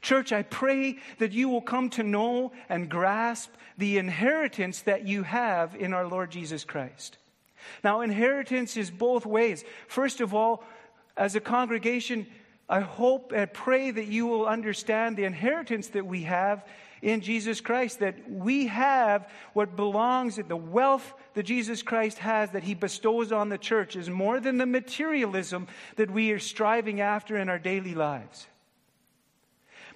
Church, 0.00 0.32
I 0.32 0.42
pray 0.42 0.98
that 1.18 1.32
you 1.32 1.48
will 1.48 1.60
come 1.60 1.90
to 1.90 2.02
know 2.02 2.52
and 2.68 2.88
grasp 2.88 3.50
the 3.76 3.98
inheritance 3.98 4.82
that 4.82 5.06
you 5.06 5.22
have 5.22 5.74
in 5.74 5.92
our 5.92 6.06
Lord 6.06 6.30
Jesus 6.30 6.64
Christ. 6.64 7.18
Now, 7.84 8.00
inheritance 8.00 8.76
is 8.76 8.90
both 8.90 9.26
ways. 9.26 9.64
First 9.88 10.20
of 10.20 10.34
all, 10.34 10.64
as 11.16 11.36
a 11.36 11.40
congregation, 11.40 12.26
I 12.68 12.80
hope 12.80 13.32
and 13.32 13.52
pray 13.52 13.90
that 13.90 14.06
you 14.06 14.26
will 14.26 14.46
understand 14.46 15.16
the 15.16 15.24
inheritance 15.24 15.88
that 15.88 16.06
we 16.06 16.22
have 16.22 16.64
in 17.02 17.20
Jesus 17.20 17.60
Christ, 17.60 18.00
that 18.00 18.30
we 18.30 18.66
have 18.66 19.28
what 19.54 19.74
belongs, 19.74 20.38
in 20.38 20.48
the 20.48 20.56
wealth 20.56 21.14
that 21.34 21.44
Jesus 21.44 21.82
Christ 21.82 22.18
has 22.18 22.50
that 22.50 22.62
he 22.62 22.74
bestows 22.74 23.32
on 23.32 23.48
the 23.48 23.58
church 23.58 23.96
is 23.96 24.10
more 24.10 24.40
than 24.40 24.58
the 24.58 24.66
materialism 24.66 25.66
that 25.96 26.10
we 26.10 26.30
are 26.32 26.38
striving 26.38 27.00
after 27.00 27.36
in 27.36 27.48
our 27.48 27.58
daily 27.58 27.94
lives 27.94 28.46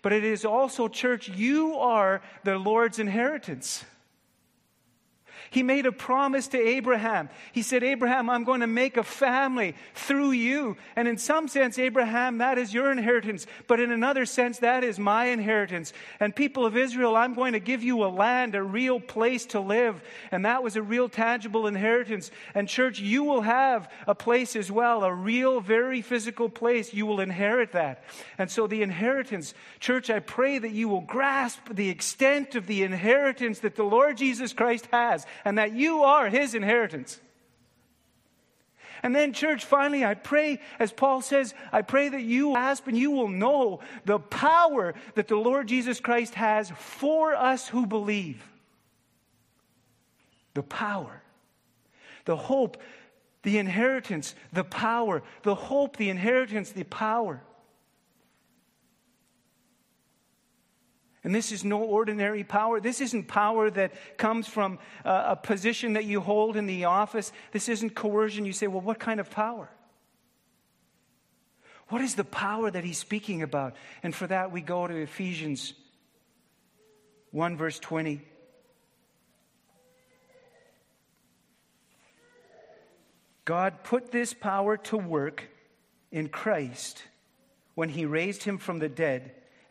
but 0.04 0.12
it 0.12 0.22
is 0.22 0.44
also, 0.44 0.86
church, 0.86 1.30
you 1.30 1.76
are 1.76 2.20
the 2.42 2.58
Lord's 2.58 2.98
inheritance. 2.98 3.86
He 5.54 5.62
made 5.62 5.86
a 5.86 5.92
promise 5.92 6.48
to 6.48 6.58
Abraham. 6.58 7.28
He 7.52 7.62
said, 7.62 7.84
Abraham, 7.84 8.28
I'm 8.28 8.42
going 8.42 8.62
to 8.62 8.66
make 8.66 8.96
a 8.96 9.04
family 9.04 9.76
through 9.94 10.32
you. 10.32 10.76
And 10.96 11.06
in 11.06 11.16
some 11.16 11.46
sense, 11.46 11.78
Abraham, 11.78 12.38
that 12.38 12.58
is 12.58 12.74
your 12.74 12.90
inheritance. 12.90 13.46
But 13.68 13.78
in 13.78 13.92
another 13.92 14.26
sense, 14.26 14.58
that 14.58 14.82
is 14.82 14.98
my 14.98 15.26
inheritance. 15.26 15.92
And 16.18 16.34
people 16.34 16.66
of 16.66 16.76
Israel, 16.76 17.14
I'm 17.14 17.34
going 17.34 17.52
to 17.52 17.60
give 17.60 17.84
you 17.84 18.02
a 18.02 18.10
land, 18.10 18.56
a 18.56 18.64
real 18.64 18.98
place 18.98 19.46
to 19.46 19.60
live. 19.60 20.02
And 20.32 20.44
that 20.44 20.64
was 20.64 20.74
a 20.74 20.82
real 20.82 21.08
tangible 21.08 21.68
inheritance. 21.68 22.32
And 22.52 22.68
church, 22.68 22.98
you 22.98 23.22
will 23.22 23.42
have 23.42 23.88
a 24.08 24.14
place 24.16 24.56
as 24.56 24.72
well, 24.72 25.04
a 25.04 25.14
real, 25.14 25.60
very 25.60 26.02
physical 26.02 26.48
place. 26.48 26.92
You 26.92 27.06
will 27.06 27.20
inherit 27.20 27.70
that. 27.72 28.02
And 28.38 28.50
so 28.50 28.66
the 28.66 28.82
inheritance, 28.82 29.54
church, 29.78 30.10
I 30.10 30.18
pray 30.18 30.58
that 30.58 30.72
you 30.72 30.88
will 30.88 31.02
grasp 31.02 31.60
the 31.70 31.90
extent 31.90 32.56
of 32.56 32.66
the 32.66 32.82
inheritance 32.82 33.60
that 33.60 33.76
the 33.76 33.84
Lord 33.84 34.16
Jesus 34.16 34.52
Christ 34.52 34.88
has 34.90 35.24
and 35.44 35.58
that 35.58 35.72
you 35.72 36.02
are 36.02 36.28
his 36.28 36.54
inheritance. 36.54 37.20
And 39.02 39.14
then, 39.14 39.34
church, 39.34 39.66
finally, 39.66 40.02
I 40.02 40.14
pray, 40.14 40.60
as 40.78 40.90
Paul 40.90 41.20
says, 41.20 41.52
I 41.70 41.82
pray 41.82 42.08
that 42.08 42.22
you 42.22 42.56
ask 42.56 42.86
and 42.86 42.96
you 42.96 43.10
will 43.10 43.28
know 43.28 43.80
the 44.06 44.18
power 44.18 44.94
that 45.14 45.28
the 45.28 45.36
Lord 45.36 45.68
Jesus 45.68 46.00
Christ 46.00 46.34
has 46.36 46.70
for 46.70 47.34
us 47.34 47.68
who 47.68 47.86
believe. 47.86 48.42
The 50.54 50.62
power, 50.62 51.22
the 52.24 52.36
hope, 52.36 52.78
the 53.42 53.58
inheritance, 53.58 54.34
the 54.54 54.64
power, 54.64 55.22
the 55.42 55.54
hope, 55.54 55.98
the 55.98 56.08
inheritance, 56.08 56.70
the 56.70 56.84
power. 56.84 57.42
And 61.24 61.34
this 61.34 61.52
is 61.52 61.64
no 61.64 61.82
ordinary 61.82 62.44
power. 62.44 62.80
This 62.80 63.00
isn't 63.00 63.28
power 63.28 63.70
that 63.70 63.92
comes 64.18 64.46
from 64.46 64.78
a, 65.06 65.24
a 65.28 65.36
position 65.36 65.94
that 65.94 66.04
you 66.04 66.20
hold 66.20 66.54
in 66.54 66.66
the 66.66 66.84
office. 66.84 67.32
This 67.50 67.70
isn't 67.70 67.94
coercion. 67.94 68.44
You 68.44 68.52
say, 68.52 68.66
well, 68.66 68.82
what 68.82 69.00
kind 69.00 69.18
of 69.18 69.30
power? 69.30 69.70
What 71.88 72.02
is 72.02 72.14
the 72.14 72.24
power 72.24 72.70
that 72.70 72.84
he's 72.84 72.98
speaking 72.98 73.40
about? 73.40 73.74
And 74.02 74.14
for 74.14 74.26
that, 74.26 74.52
we 74.52 74.60
go 74.60 74.86
to 74.86 74.94
Ephesians 74.94 75.72
1, 77.30 77.56
verse 77.56 77.78
20. 77.78 78.20
God 83.46 83.82
put 83.82 84.10
this 84.10 84.34
power 84.34 84.76
to 84.76 84.96
work 84.98 85.44
in 86.12 86.28
Christ 86.28 87.02
when 87.74 87.88
he 87.88 88.04
raised 88.04 88.42
him 88.42 88.58
from 88.58 88.78
the 88.78 88.88
dead 88.88 89.32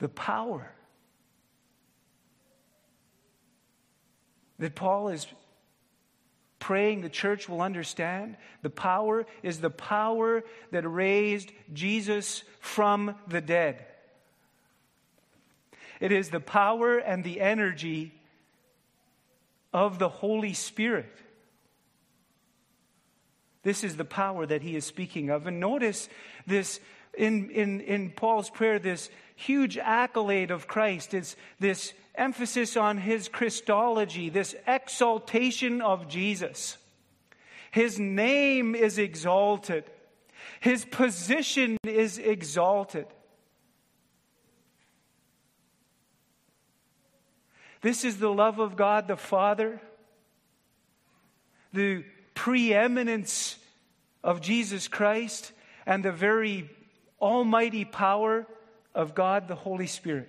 The 0.00 0.08
power 0.08 0.72
that 4.58 4.74
Paul 4.74 5.08
is 5.08 5.26
praying 6.58 7.00
the 7.00 7.08
church 7.08 7.48
will 7.48 7.62
understand. 7.62 8.36
The 8.62 8.70
power 8.70 9.26
is 9.42 9.60
the 9.60 9.70
power 9.70 10.42
that 10.72 10.88
raised 10.88 11.52
Jesus 11.72 12.42
from 12.60 13.14
the 13.28 13.40
dead. 13.40 13.84
It 16.00 16.12
is 16.12 16.30
the 16.30 16.40
power 16.40 16.98
and 16.98 17.22
the 17.22 17.40
energy 17.40 18.14
of 19.72 19.98
the 19.98 20.08
Holy 20.08 20.54
Spirit. 20.54 21.12
This 23.62 23.84
is 23.84 23.96
the 23.96 24.04
power 24.04 24.46
that 24.46 24.62
he 24.62 24.76
is 24.76 24.86
speaking 24.86 25.28
of. 25.28 25.46
And 25.46 25.60
notice 25.60 26.08
this 26.46 26.80
in, 27.16 27.50
in, 27.50 27.80
in 27.80 28.10
Paul's 28.10 28.50
prayer, 28.50 28.78
this 28.78 29.10
huge 29.36 29.78
accolade 29.78 30.50
of 30.50 30.68
Christ. 30.68 31.14
It's 31.14 31.36
this 31.58 31.92
emphasis 32.14 32.76
on 32.76 32.98
his 32.98 33.28
Christology, 33.28 34.28
this 34.28 34.54
exaltation 34.66 35.80
of 35.80 36.08
Jesus. 36.08 36.76
His 37.70 37.98
name 37.98 38.74
is 38.74 38.98
exalted, 38.98 39.84
his 40.60 40.84
position 40.84 41.76
is 41.84 42.18
exalted. 42.18 43.06
This 47.82 48.04
is 48.04 48.18
the 48.18 48.30
love 48.30 48.58
of 48.58 48.76
God 48.76 49.08
the 49.08 49.16
Father, 49.16 49.80
the 51.72 52.04
preeminence 52.34 53.56
of 54.22 54.42
Jesus 54.42 54.86
Christ, 54.86 55.52
and 55.86 56.04
the 56.04 56.12
very 56.12 56.68
almighty 57.20 57.84
power 57.84 58.46
of 58.94 59.14
God 59.14 59.48
the 59.48 59.54
Holy 59.54 59.86
Spirit. 59.86 60.28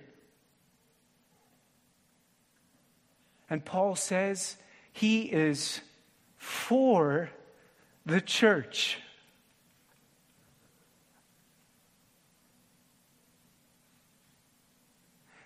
And 3.48 3.64
Paul 3.64 3.96
says 3.96 4.56
he 4.92 5.22
is 5.22 5.80
for 6.36 7.30
the 8.06 8.20
church. 8.20 8.98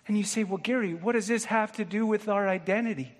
And 0.07 0.17
you 0.17 0.23
say, 0.23 0.43
well, 0.45 0.57
Gary, 0.57 0.93
what 0.93 1.13
does 1.13 1.27
this 1.27 1.45
have 1.45 1.73
to 1.73 1.85
do 1.85 2.05
with 2.05 2.29
our 2.29 2.47
identity? 2.47 3.11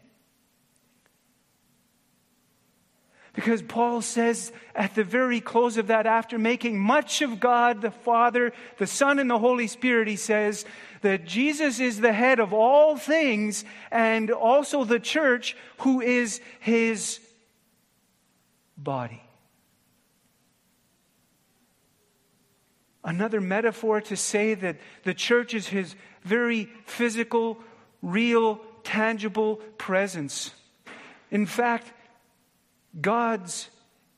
Because 3.37 3.61
Paul 3.61 4.01
says 4.01 4.51
at 4.73 4.95
the 4.95 5.03
very 5.03 5.41
close 5.41 5.77
of 5.77 5.87
that, 5.87 6.07
after 6.07 6.39
making 6.39 6.79
much 6.79 7.21
of 7.21 7.39
God 7.39 7.83
the 7.83 7.91
Father, 7.91 8.51
the 8.79 8.87
Son, 8.87 9.19
and 9.19 9.29
the 9.29 9.37
Holy 9.37 9.67
Spirit, 9.67 10.07
he 10.07 10.15
says 10.15 10.65
that 11.03 11.23
Jesus 11.23 11.79
is 11.79 11.99
the 11.99 12.13
head 12.13 12.39
of 12.39 12.51
all 12.51 12.97
things 12.97 13.63
and 13.91 14.31
also 14.31 14.83
the 14.85 14.99
church, 14.99 15.55
who 15.81 16.01
is 16.01 16.41
his 16.59 17.19
body. 18.75 19.21
Another 23.03 23.39
metaphor 23.39 24.01
to 24.01 24.15
say 24.15 24.55
that 24.55 24.77
the 25.03 25.13
church 25.13 25.53
is 25.53 25.67
his 25.67 25.93
very 26.23 26.71
physical, 26.87 27.59
real, 28.01 28.61
tangible 28.83 29.57
presence. 29.77 30.55
In 31.29 31.45
fact, 31.45 31.93
God's 32.99 33.69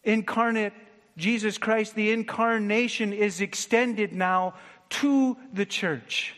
incarnate 0.04 0.74
Jesus 1.20 1.58
Christ, 1.58 1.96
the 1.96 2.12
incarnation 2.12 3.14
is 3.14 3.42
extended 3.42 4.14
now 4.14 4.56
to 4.90 5.38
the 5.54 5.66
church. 5.66 6.34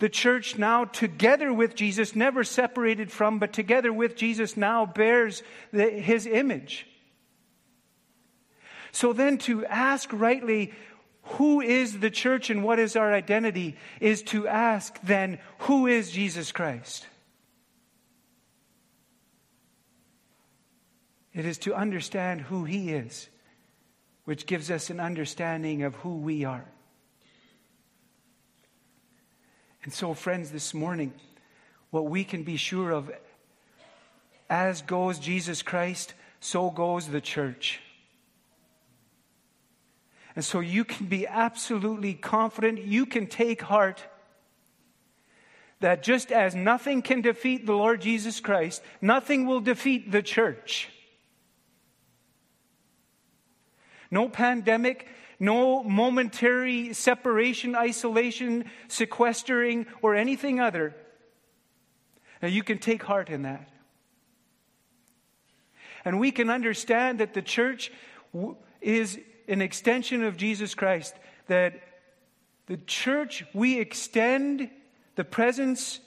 The 0.00 0.08
church 0.08 0.58
now, 0.58 0.84
together 0.84 1.52
with 1.52 1.76
Jesus, 1.76 2.16
never 2.16 2.42
separated 2.42 3.10
from, 3.12 3.38
but 3.38 3.52
together 3.52 3.92
with 3.92 4.16
Jesus, 4.16 4.56
now 4.56 4.84
bears 4.84 5.42
the, 5.72 5.88
his 5.88 6.26
image. 6.26 6.86
So 8.90 9.12
then, 9.12 9.38
to 9.38 9.64
ask 9.66 10.12
rightly, 10.12 10.72
who 11.22 11.60
is 11.60 12.00
the 12.00 12.10
church 12.10 12.50
and 12.50 12.64
what 12.64 12.78
is 12.78 12.96
our 12.96 13.12
identity, 13.12 13.76
is 14.00 14.22
to 14.24 14.46
ask 14.46 15.00
then, 15.02 15.38
who 15.60 15.86
is 15.86 16.10
Jesus 16.10 16.52
Christ? 16.52 17.06
It 21.34 21.44
is 21.44 21.58
to 21.58 21.74
understand 21.74 22.42
who 22.42 22.64
he 22.64 22.92
is, 22.92 23.28
which 24.24 24.46
gives 24.46 24.70
us 24.70 24.88
an 24.88 25.00
understanding 25.00 25.82
of 25.82 25.94
who 25.96 26.16
we 26.18 26.44
are. 26.44 26.64
And 29.82 29.92
so, 29.92 30.14
friends, 30.14 30.50
this 30.50 30.72
morning, 30.72 31.12
what 31.90 32.06
we 32.06 32.24
can 32.24 32.42
be 32.42 32.56
sure 32.56 32.90
of 32.90 33.10
as 34.48 34.82
goes 34.82 35.18
Jesus 35.18 35.62
Christ, 35.62 36.14
so 36.40 36.70
goes 36.70 37.08
the 37.08 37.20
church. 37.20 37.80
And 40.36 40.44
so 40.44 40.60
you 40.60 40.84
can 40.84 41.06
be 41.06 41.26
absolutely 41.26 42.14
confident, 42.14 42.82
you 42.82 43.06
can 43.06 43.26
take 43.26 43.62
heart 43.62 44.04
that 45.80 46.02
just 46.02 46.32
as 46.32 46.54
nothing 46.54 47.02
can 47.02 47.20
defeat 47.20 47.66
the 47.66 47.74
Lord 47.74 48.00
Jesus 48.00 48.40
Christ, 48.40 48.82
nothing 49.00 49.46
will 49.46 49.60
defeat 49.60 50.10
the 50.10 50.22
church. 50.22 50.88
No 54.14 54.28
pandemic, 54.28 55.08
no 55.40 55.82
momentary 55.82 56.92
separation, 56.92 57.74
isolation, 57.74 58.70
sequestering, 58.86 59.86
or 60.02 60.14
anything 60.14 60.60
other. 60.60 60.94
Now 62.40 62.46
you 62.46 62.62
can 62.62 62.78
take 62.78 63.02
heart 63.02 63.28
in 63.28 63.42
that. 63.42 63.68
And 66.04 66.20
we 66.20 66.30
can 66.30 66.48
understand 66.48 67.18
that 67.18 67.34
the 67.34 67.42
church 67.42 67.90
is 68.80 69.18
an 69.48 69.60
extension 69.60 70.22
of 70.22 70.36
Jesus 70.36 70.76
Christ, 70.76 71.16
that 71.48 71.80
the 72.66 72.76
church, 72.76 73.44
we 73.52 73.80
extend 73.80 74.70
the 75.16 75.24
presence 75.24 75.98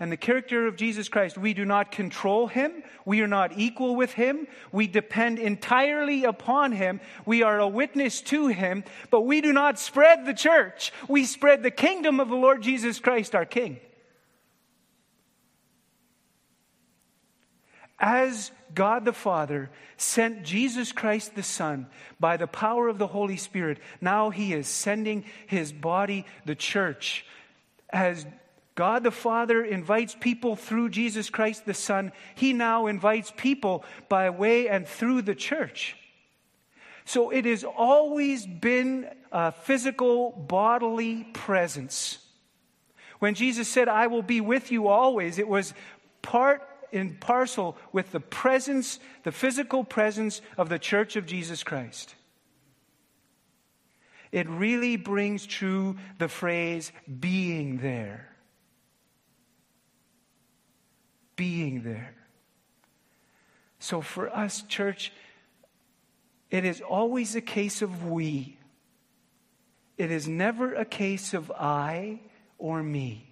and 0.00 0.10
the 0.10 0.16
character 0.16 0.66
of 0.66 0.76
Jesus 0.76 1.08
Christ. 1.08 1.38
We 1.38 1.54
do 1.54 1.64
not 1.64 1.92
control 1.92 2.48
him. 2.48 2.82
We 3.04 3.20
are 3.20 3.28
not 3.28 3.56
equal 3.56 3.94
with 3.94 4.12
him. 4.12 4.48
We 4.72 4.86
depend 4.86 5.38
entirely 5.38 6.24
upon 6.24 6.72
him. 6.72 7.00
We 7.24 7.42
are 7.42 7.60
a 7.60 7.68
witness 7.68 8.20
to 8.22 8.48
him, 8.48 8.84
but 9.10 9.22
we 9.22 9.40
do 9.40 9.52
not 9.52 9.78
spread 9.78 10.26
the 10.26 10.34
church. 10.34 10.92
We 11.08 11.24
spread 11.24 11.62
the 11.62 11.70
kingdom 11.70 12.18
of 12.18 12.28
the 12.28 12.36
Lord 12.36 12.62
Jesus 12.62 12.98
Christ, 12.98 13.34
our 13.34 13.44
King. 13.44 13.78
As 18.00 18.50
God 18.74 19.04
the 19.04 19.12
Father 19.12 19.70
sent 19.96 20.42
Jesus 20.42 20.90
Christ 20.90 21.36
the 21.36 21.44
Son 21.44 21.86
by 22.18 22.36
the 22.36 22.48
power 22.48 22.88
of 22.88 22.98
the 22.98 23.06
Holy 23.06 23.36
Spirit, 23.36 23.78
now 24.00 24.30
he 24.30 24.52
is 24.52 24.66
sending 24.66 25.24
his 25.46 25.72
body, 25.72 26.26
the 26.44 26.56
church, 26.56 27.24
as 27.90 28.26
God 28.74 29.04
the 29.04 29.12
Father 29.12 29.62
invites 29.62 30.16
people 30.18 30.56
through 30.56 30.88
Jesus 30.88 31.30
Christ 31.30 31.64
the 31.64 31.74
Son. 31.74 32.12
He 32.34 32.52
now 32.52 32.86
invites 32.86 33.32
people 33.36 33.84
by 34.08 34.30
way 34.30 34.68
and 34.68 34.86
through 34.86 35.22
the 35.22 35.34
church. 35.34 35.96
So 37.04 37.30
it 37.30 37.44
has 37.44 37.62
always 37.62 38.46
been 38.46 39.08
a 39.30 39.52
physical, 39.52 40.32
bodily 40.32 41.24
presence. 41.32 42.18
When 43.20 43.34
Jesus 43.34 43.68
said, 43.68 43.88
I 43.88 44.08
will 44.08 44.22
be 44.22 44.40
with 44.40 44.72
you 44.72 44.88
always, 44.88 45.38
it 45.38 45.48
was 45.48 45.72
part 46.22 46.62
and 46.92 47.20
parcel 47.20 47.76
with 47.92 48.10
the 48.10 48.20
presence, 48.20 48.98
the 49.22 49.32
physical 49.32 49.84
presence 49.84 50.40
of 50.56 50.68
the 50.68 50.78
church 50.78 51.14
of 51.16 51.26
Jesus 51.26 51.62
Christ. 51.62 52.14
It 54.32 54.48
really 54.48 54.96
brings 54.96 55.46
true 55.46 55.96
the 56.18 56.28
phrase 56.28 56.90
being 57.20 57.78
there 57.78 58.33
being 61.36 61.82
there. 61.82 62.14
So 63.78 64.00
for 64.00 64.34
us, 64.34 64.62
church, 64.62 65.12
it 66.50 66.64
is 66.64 66.80
always 66.80 67.36
a 67.36 67.40
case 67.40 67.82
of 67.82 68.06
we. 68.06 68.56
It 69.98 70.10
is 70.10 70.26
never 70.26 70.74
a 70.74 70.84
case 70.84 71.34
of 71.34 71.50
I 71.50 72.20
or 72.58 72.82
me. 72.82 73.30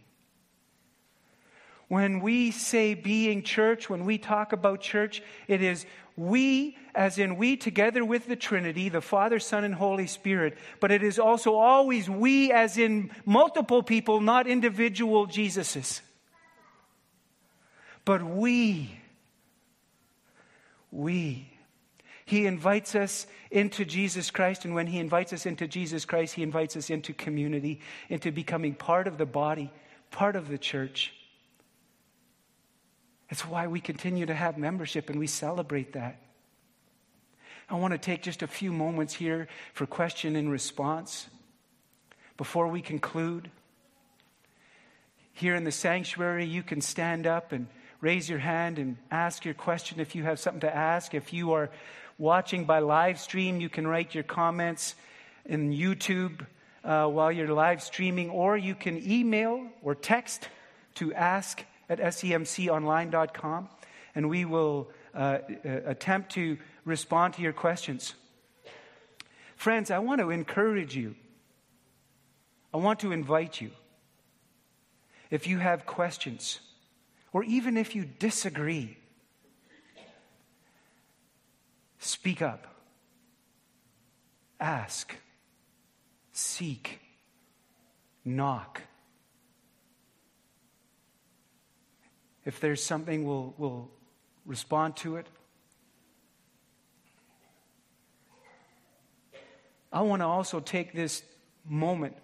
When 1.89 2.21
we 2.21 2.51
say 2.51 2.95
being 2.95 3.43
church, 3.43 3.91
when 3.91 4.05
we 4.05 4.17
talk 4.17 4.53
about 4.53 4.81
church, 4.81 5.23
it 5.47 5.63
is 5.63 5.85
we, 6.17 6.77
as 6.95 7.19
in 7.19 7.37
we 7.37 7.57
together 7.57 8.05
with 8.05 8.27
the 8.27 8.37
Trinity, 8.37 8.89
the 8.89 9.01
Father, 9.01 9.39
Son, 9.39 9.65
and 9.65 9.75
Holy 9.75 10.07
Spirit, 10.07 10.57
but 10.81 10.91
it 10.91 11.03
is 11.03 11.19
also 11.19 11.55
always 11.55 12.09
we, 12.09 12.53
as 12.53 12.79
in 12.79 13.11
multiple 13.25 13.83
people, 13.83 14.21
not 14.21 14.47
individual 14.47 15.27
Jesuses. 15.27 16.01
But 18.05 18.23
we, 18.23 18.91
we, 20.91 21.53
he 22.25 22.47
invites 22.47 22.95
us 22.95 23.27
into 23.51 23.85
Jesus 23.85 24.31
Christ, 24.31 24.65
and 24.65 24.75
when 24.75 24.87
He 24.87 24.99
invites 24.99 25.33
us 25.33 25.45
into 25.45 25.69
Jesus 25.69 26.05
Christ, 26.05 26.35
He 26.35 26.43
invites 26.43 26.77
us 26.77 26.91
into 26.91 27.13
community, 27.13 27.81
into 28.09 28.33
becoming 28.33 28.75
part 28.75 29.07
of 29.07 29.19
the 29.19 29.27
body, 29.27 29.71
part 30.11 30.37
of 30.37 30.49
the 30.49 30.59
church. 30.59 31.13
That's 33.29 33.47
why 33.47 33.67
we 33.67 33.81
continue 33.81 34.27
to 34.27 34.35
have 34.35 34.59
membership 34.59 35.09
and 35.09 35.19
we 35.19 35.27
celebrate 35.27 35.95
that. 35.95 36.21
I 37.69 37.77
want 37.77 37.93
to 37.93 37.99
take 37.99 38.23
just 38.23 38.43
a 38.43 38.47
few 38.47 38.73
moments 38.73 39.15
here 39.15 39.49
for 39.73 39.87
question 39.87 40.37
and 40.37 40.51
response 40.51 41.29
before 42.37 42.69
we 42.69 42.83
conclude. 42.83 43.51
Here 45.33 45.55
in 45.55 45.65
the 45.65 45.73
sanctuary, 45.73 46.45
you 46.45 46.63
can 46.63 46.83
stand 46.83 47.27
up 47.27 47.53
and 47.53 47.69
raise 48.03 48.29
your 48.29 48.41
hand 48.41 48.79
and 48.79 48.99
ask 49.11 49.45
your 49.45 49.55
question 49.55 50.01
if 50.01 50.15
you 50.15 50.25
have 50.25 50.39
something 50.39 50.61
to 50.61 50.77
ask. 50.77 51.15
If 51.15 51.33
you 51.33 51.53
are 51.53 51.71
watching 52.19 52.65
by 52.67 52.81
live 52.81 53.19
stream, 53.19 53.61
you 53.61 53.71
can 53.71 53.87
write 53.87 54.15
your 54.15 54.25
comments 54.25 54.97
in 55.47 55.73
YouTube 55.73 56.45
uh, 56.85 57.07
while 57.07 57.31
you're 57.31 57.49
live 57.49 57.81
streaming, 57.81 58.29
or 58.29 58.57
you 58.57 58.75
can 58.75 59.01
email 59.09 59.69
or 59.83 59.95
text 59.95 60.49
to 60.97 61.15
ask 61.15 61.65
at 61.89 62.01
semconline.com, 62.01 63.69
and 64.15 64.29
we 64.29 64.45
will 64.45 64.91
uh, 65.15 65.39
uh, 65.65 65.69
attempt 65.87 66.33
to 66.33 66.59
respond 66.85 67.35
to 67.35 67.43
your 67.43 67.53
questions. 67.53 68.15
Friends, 69.55 69.93
I 69.93 70.01
want 70.01 70.21
to 70.21 70.31
encourage 70.31 70.97
you. 70.97 71.15
I 72.75 72.79
want 72.79 72.99
to 73.01 73.13
invite 73.13 73.61
you. 73.61 73.71
If 75.31 75.47
you 75.47 75.59
have 75.59 75.87
questions, 75.87 76.59
or 77.33 77.45
even 77.45 77.77
if 77.77 77.95
you 77.95 78.05
disagree, 78.05 78.97
speak 81.99 82.43
up, 82.43 82.67
ask, 84.61 85.17
seek, 86.33 87.01
knock. 88.25 88.83
If 92.45 92.61
there's 92.61 92.83
something, 92.83 93.25
we'll, 93.25 93.55
we'll 93.57 93.91
respond 94.45 94.97
to 94.97 95.17
it. 95.17 95.27
I 99.93 100.01
want 100.03 100.21
to 100.21 100.27
also 100.27 100.59
take 100.59 100.93
this 100.93 101.23
moment. 101.69 102.17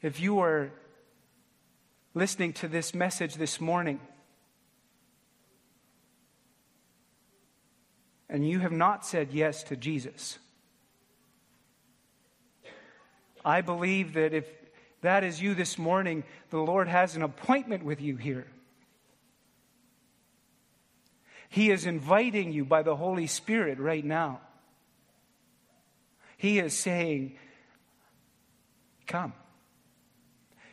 If 0.00 0.18
you 0.18 0.40
are 0.40 0.72
listening 2.14 2.52
to 2.52 2.68
this 2.68 2.94
message 2.94 3.36
this 3.36 3.60
morning 3.60 4.00
and 8.28 8.48
you 8.48 8.60
have 8.60 8.72
not 8.72 9.04
said 9.04 9.32
yes 9.32 9.62
to 9.64 9.76
Jesus, 9.76 10.38
I 13.44 13.60
believe 13.60 14.14
that 14.14 14.32
if 14.32 14.46
that 15.02 15.24
is 15.24 15.42
you 15.42 15.54
this 15.54 15.78
morning, 15.78 16.24
the 16.50 16.58
Lord 16.58 16.88
has 16.88 17.16
an 17.16 17.22
appointment 17.22 17.84
with 17.84 18.00
you 18.00 18.16
here. 18.16 18.46
He 21.48 21.70
is 21.70 21.84
inviting 21.84 22.52
you 22.52 22.64
by 22.64 22.82
the 22.82 22.96
Holy 22.96 23.26
Spirit 23.26 23.78
right 23.78 24.04
now. 24.04 24.40
He 26.38 26.58
is 26.58 26.74
saying, 26.74 27.36
Come. 29.06 29.34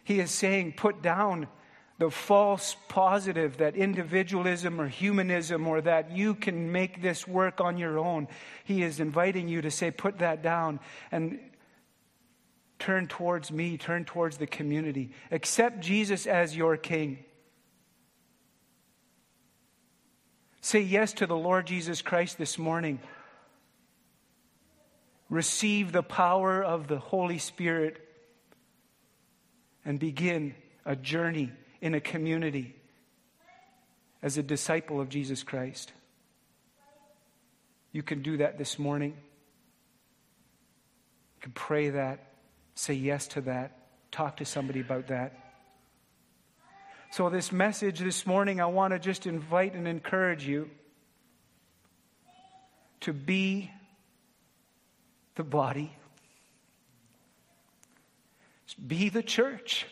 He 0.10 0.20
is 0.20 0.32
saying, 0.32 0.74
put 0.74 1.04
down 1.04 1.48
the 2.00 2.10
false 2.10 2.76
positive 2.88 3.58
that 3.58 3.76
individualism 3.76 4.82
or 4.82 4.88
humanism 4.88 5.68
or 5.68 5.82
that 5.82 6.12
you 6.18 6.34
can 6.34 6.72
make 6.72 7.04
this 7.04 7.28
work 7.28 7.62
on 7.62 7.78
your 7.78 8.00
own. 8.00 8.28
He 8.64 8.82
is 8.82 9.00
inviting 9.00 9.48
you 9.48 9.62
to 9.62 9.70
say, 9.70 9.92
put 9.92 10.18
that 10.18 10.42
down 10.42 10.80
and 11.12 11.40
Turn 12.80 13.08
towards 13.08 13.52
me, 13.52 13.78
turn 13.78 14.06
towards 14.06 14.38
the 14.38 14.48
community. 14.48 15.12
Accept 15.32 15.82
Jesus 15.82 16.26
as 16.26 16.56
your 16.56 16.78
King. 16.78 17.20
Say 20.62 20.80
yes 20.80 21.12
to 21.14 21.28
the 21.28 21.36
Lord 21.36 21.68
Jesus 21.68 22.02
Christ 22.02 22.38
this 22.38 22.58
morning. 22.58 23.00
Receive 25.30 25.92
the 25.92 26.02
power 26.02 26.64
of 26.64 26.88
the 26.88 27.00
Holy 27.00 27.38
Spirit 27.38 28.09
and 29.86 30.00
begin 30.00 30.56
a 30.86 30.96
journey 30.96 31.52
in 31.82 31.94
a 31.94 32.02
community 32.02 32.76
as 34.22 34.38
a 34.38 34.44
disciple 34.44 35.00
of 35.00 35.10
Jesus 35.10 35.44
Christ. 35.44 35.94
You 37.92 38.04
can 38.04 38.22
do 38.22 38.38
that 38.38 38.58
this 38.58 38.78
morning. 38.78 39.12
You 41.36 41.42
can 41.42 41.52
pray 41.54 41.90
that, 41.90 42.34
say 42.76 42.94
yes 42.94 43.28
to 43.30 43.42
that, 43.42 43.78
talk 44.12 44.38
to 44.38 44.46
somebody 44.46 44.82
about 44.82 45.08
that. 45.08 45.34
So, 47.12 47.30
this 47.30 47.52
message 47.52 48.00
this 48.00 48.28
morning, 48.28 48.62
I 48.62 48.68
want 48.68 48.94
to 48.94 49.00
just 49.00 49.26
invite 49.26 49.74
and 49.74 49.88
encourage 49.88 50.46
you 50.46 50.70
to 53.02 53.14
be 53.14 53.72
the 55.36 55.44
body, 55.44 55.92
be 58.74 59.10
the 59.10 59.24
church. 59.24 59.86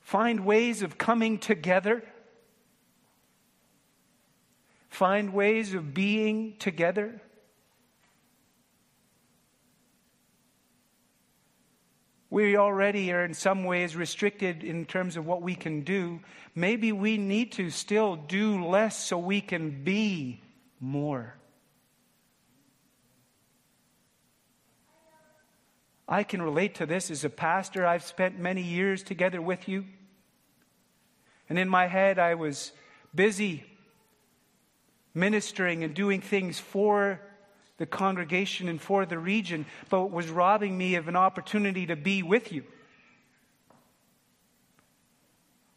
Find 0.00 0.44
ways 0.44 0.82
of 0.82 0.98
coming 0.98 1.38
together. 1.38 2.02
Find 4.90 5.32
ways 5.32 5.72
of 5.72 5.94
being 5.94 6.56
together. 6.58 7.20
We 12.28 12.56
already 12.56 13.12
are 13.12 13.24
in 13.24 13.34
some 13.34 13.64
ways 13.64 13.94
restricted 13.94 14.64
in 14.64 14.86
terms 14.86 15.16
of 15.16 15.26
what 15.26 15.42
we 15.42 15.54
can 15.54 15.82
do. 15.82 16.20
Maybe 16.54 16.90
we 16.92 17.18
need 17.18 17.52
to 17.52 17.68
still 17.68 18.16
do 18.16 18.64
less 18.64 18.96
so 19.02 19.18
we 19.18 19.40
can 19.40 19.84
be 19.84 20.40
more. 20.80 21.34
I 26.08 26.24
can 26.24 26.42
relate 26.42 26.74
to 26.76 26.86
this 26.86 27.10
as 27.10 27.24
a 27.24 27.30
pastor. 27.30 27.86
I've 27.86 28.04
spent 28.04 28.38
many 28.38 28.62
years 28.62 29.02
together 29.02 29.40
with 29.40 29.68
you. 29.68 29.84
And 31.48 31.58
in 31.58 31.68
my 31.68 31.86
head, 31.86 32.18
I 32.18 32.34
was 32.34 32.72
busy 33.14 33.64
ministering 35.14 35.84
and 35.84 35.94
doing 35.94 36.20
things 36.20 36.58
for 36.58 37.20
the 37.78 37.86
congregation 37.86 38.68
and 38.68 38.80
for 38.80 39.04
the 39.04 39.18
region, 39.18 39.66
but 39.90 40.10
was 40.10 40.28
robbing 40.28 40.76
me 40.76 40.94
of 40.94 41.08
an 41.08 41.16
opportunity 41.16 41.86
to 41.86 41.96
be 41.96 42.22
with 42.22 42.52
you. 42.52 42.64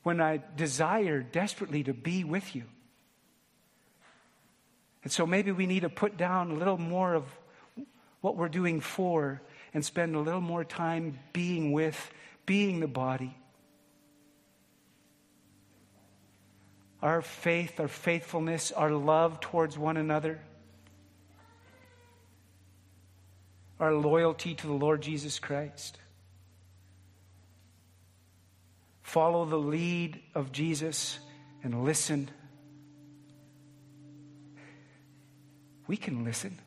When 0.04 0.22
I 0.22 0.42
desire 0.56 1.22
desperately 1.22 1.84
to 1.84 1.94
be 1.94 2.24
with 2.24 2.56
you. 2.56 2.64
And 5.04 5.12
so 5.12 5.26
maybe 5.26 5.52
we 5.52 5.66
need 5.66 5.82
to 5.82 5.90
put 5.90 6.18
down 6.18 6.52
a 6.52 6.56
little 6.56 6.78
more 6.78 7.14
of 7.14 7.26
what 8.22 8.38
we're 8.38 8.50
doing 8.50 8.82
for 8.82 9.42
and 9.76 9.86
spend 9.86 10.16
a 10.16 10.20
little 10.20 10.42
more 10.42 10.64
time 10.64 11.20
being 11.34 11.72
with, 11.72 12.10
being 12.48 12.80
the 12.80 12.88
body. 12.88 13.38
our 17.06 17.22
faith, 17.22 17.80
our 17.80 17.88
faithfulness, 17.88 18.72
our 18.72 18.90
love 18.90 19.40
towards 19.40 19.78
one 19.78 19.96
another, 19.96 20.40
our 23.80 23.94
loyalty 23.94 24.56
to 24.56 24.66
the 24.66 24.74
Lord 24.74 25.04
Jesus 25.04 25.38
Christ. 25.38 26.00
Follow 29.04 29.46
the 29.46 29.56
lead 29.56 30.20
of 30.34 30.52
Jesus 30.52 31.20
and 31.62 31.84
listen. 31.84 32.32
We 35.86 35.98
can 35.98 36.24
listen. 36.24 36.58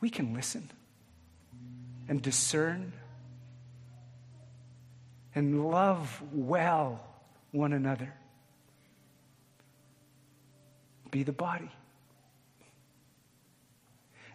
We 0.00 0.10
can 0.10 0.34
listen 0.34 0.68
and 2.08 2.22
discern 2.22 2.92
and 5.34 5.70
love 5.70 6.22
well 6.32 7.00
one 7.52 7.72
another. 7.72 8.12
Be 11.10 11.22
the 11.22 11.32
body. 11.32 11.70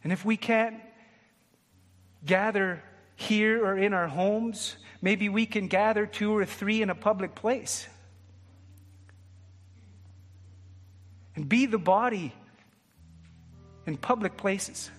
And 0.04 0.14
if 0.14 0.26
we 0.26 0.38
can't 0.38 0.80
gather 2.26 2.82
here 3.16 3.64
or 3.66 3.78
in 3.78 3.94
our 3.94 4.08
homes, 4.08 4.76
maybe 5.02 5.30
we 5.30 5.46
can 5.46 5.68
gather 5.68 6.06
two 6.06 6.36
or 6.36 6.46
three 6.46 6.82
in 6.82 6.90
a 6.90 6.96
public 6.96 7.36
place. 7.36 7.88
And 11.36 11.48
be 11.48 11.66
the 11.66 11.78
body 11.78 12.34
in 13.86 13.98
public 13.98 14.38
places. 14.38 14.92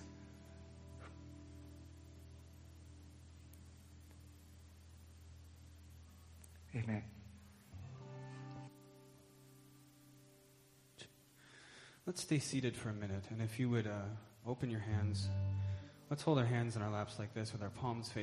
Amen. 6.75 7.03
Let's 12.05 12.21
stay 12.21 12.39
seated 12.39 12.75
for 12.75 12.89
a 12.89 12.93
minute, 12.93 13.23
and 13.29 13.41
if 13.41 13.59
you 13.59 13.69
would 13.69 13.87
uh, 13.87 14.01
open 14.45 14.69
your 14.69 14.81
hands, 14.81 15.29
let's 16.09 16.23
hold 16.23 16.37
our 16.37 16.45
hands 16.45 16.75
in 16.75 16.81
our 16.81 16.89
laps 16.89 17.17
like 17.19 17.33
this 17.33 17.53
with 17.53 17.61
our 17.61 17.69
palms 17.69 18.09
facing. 18.09 18.21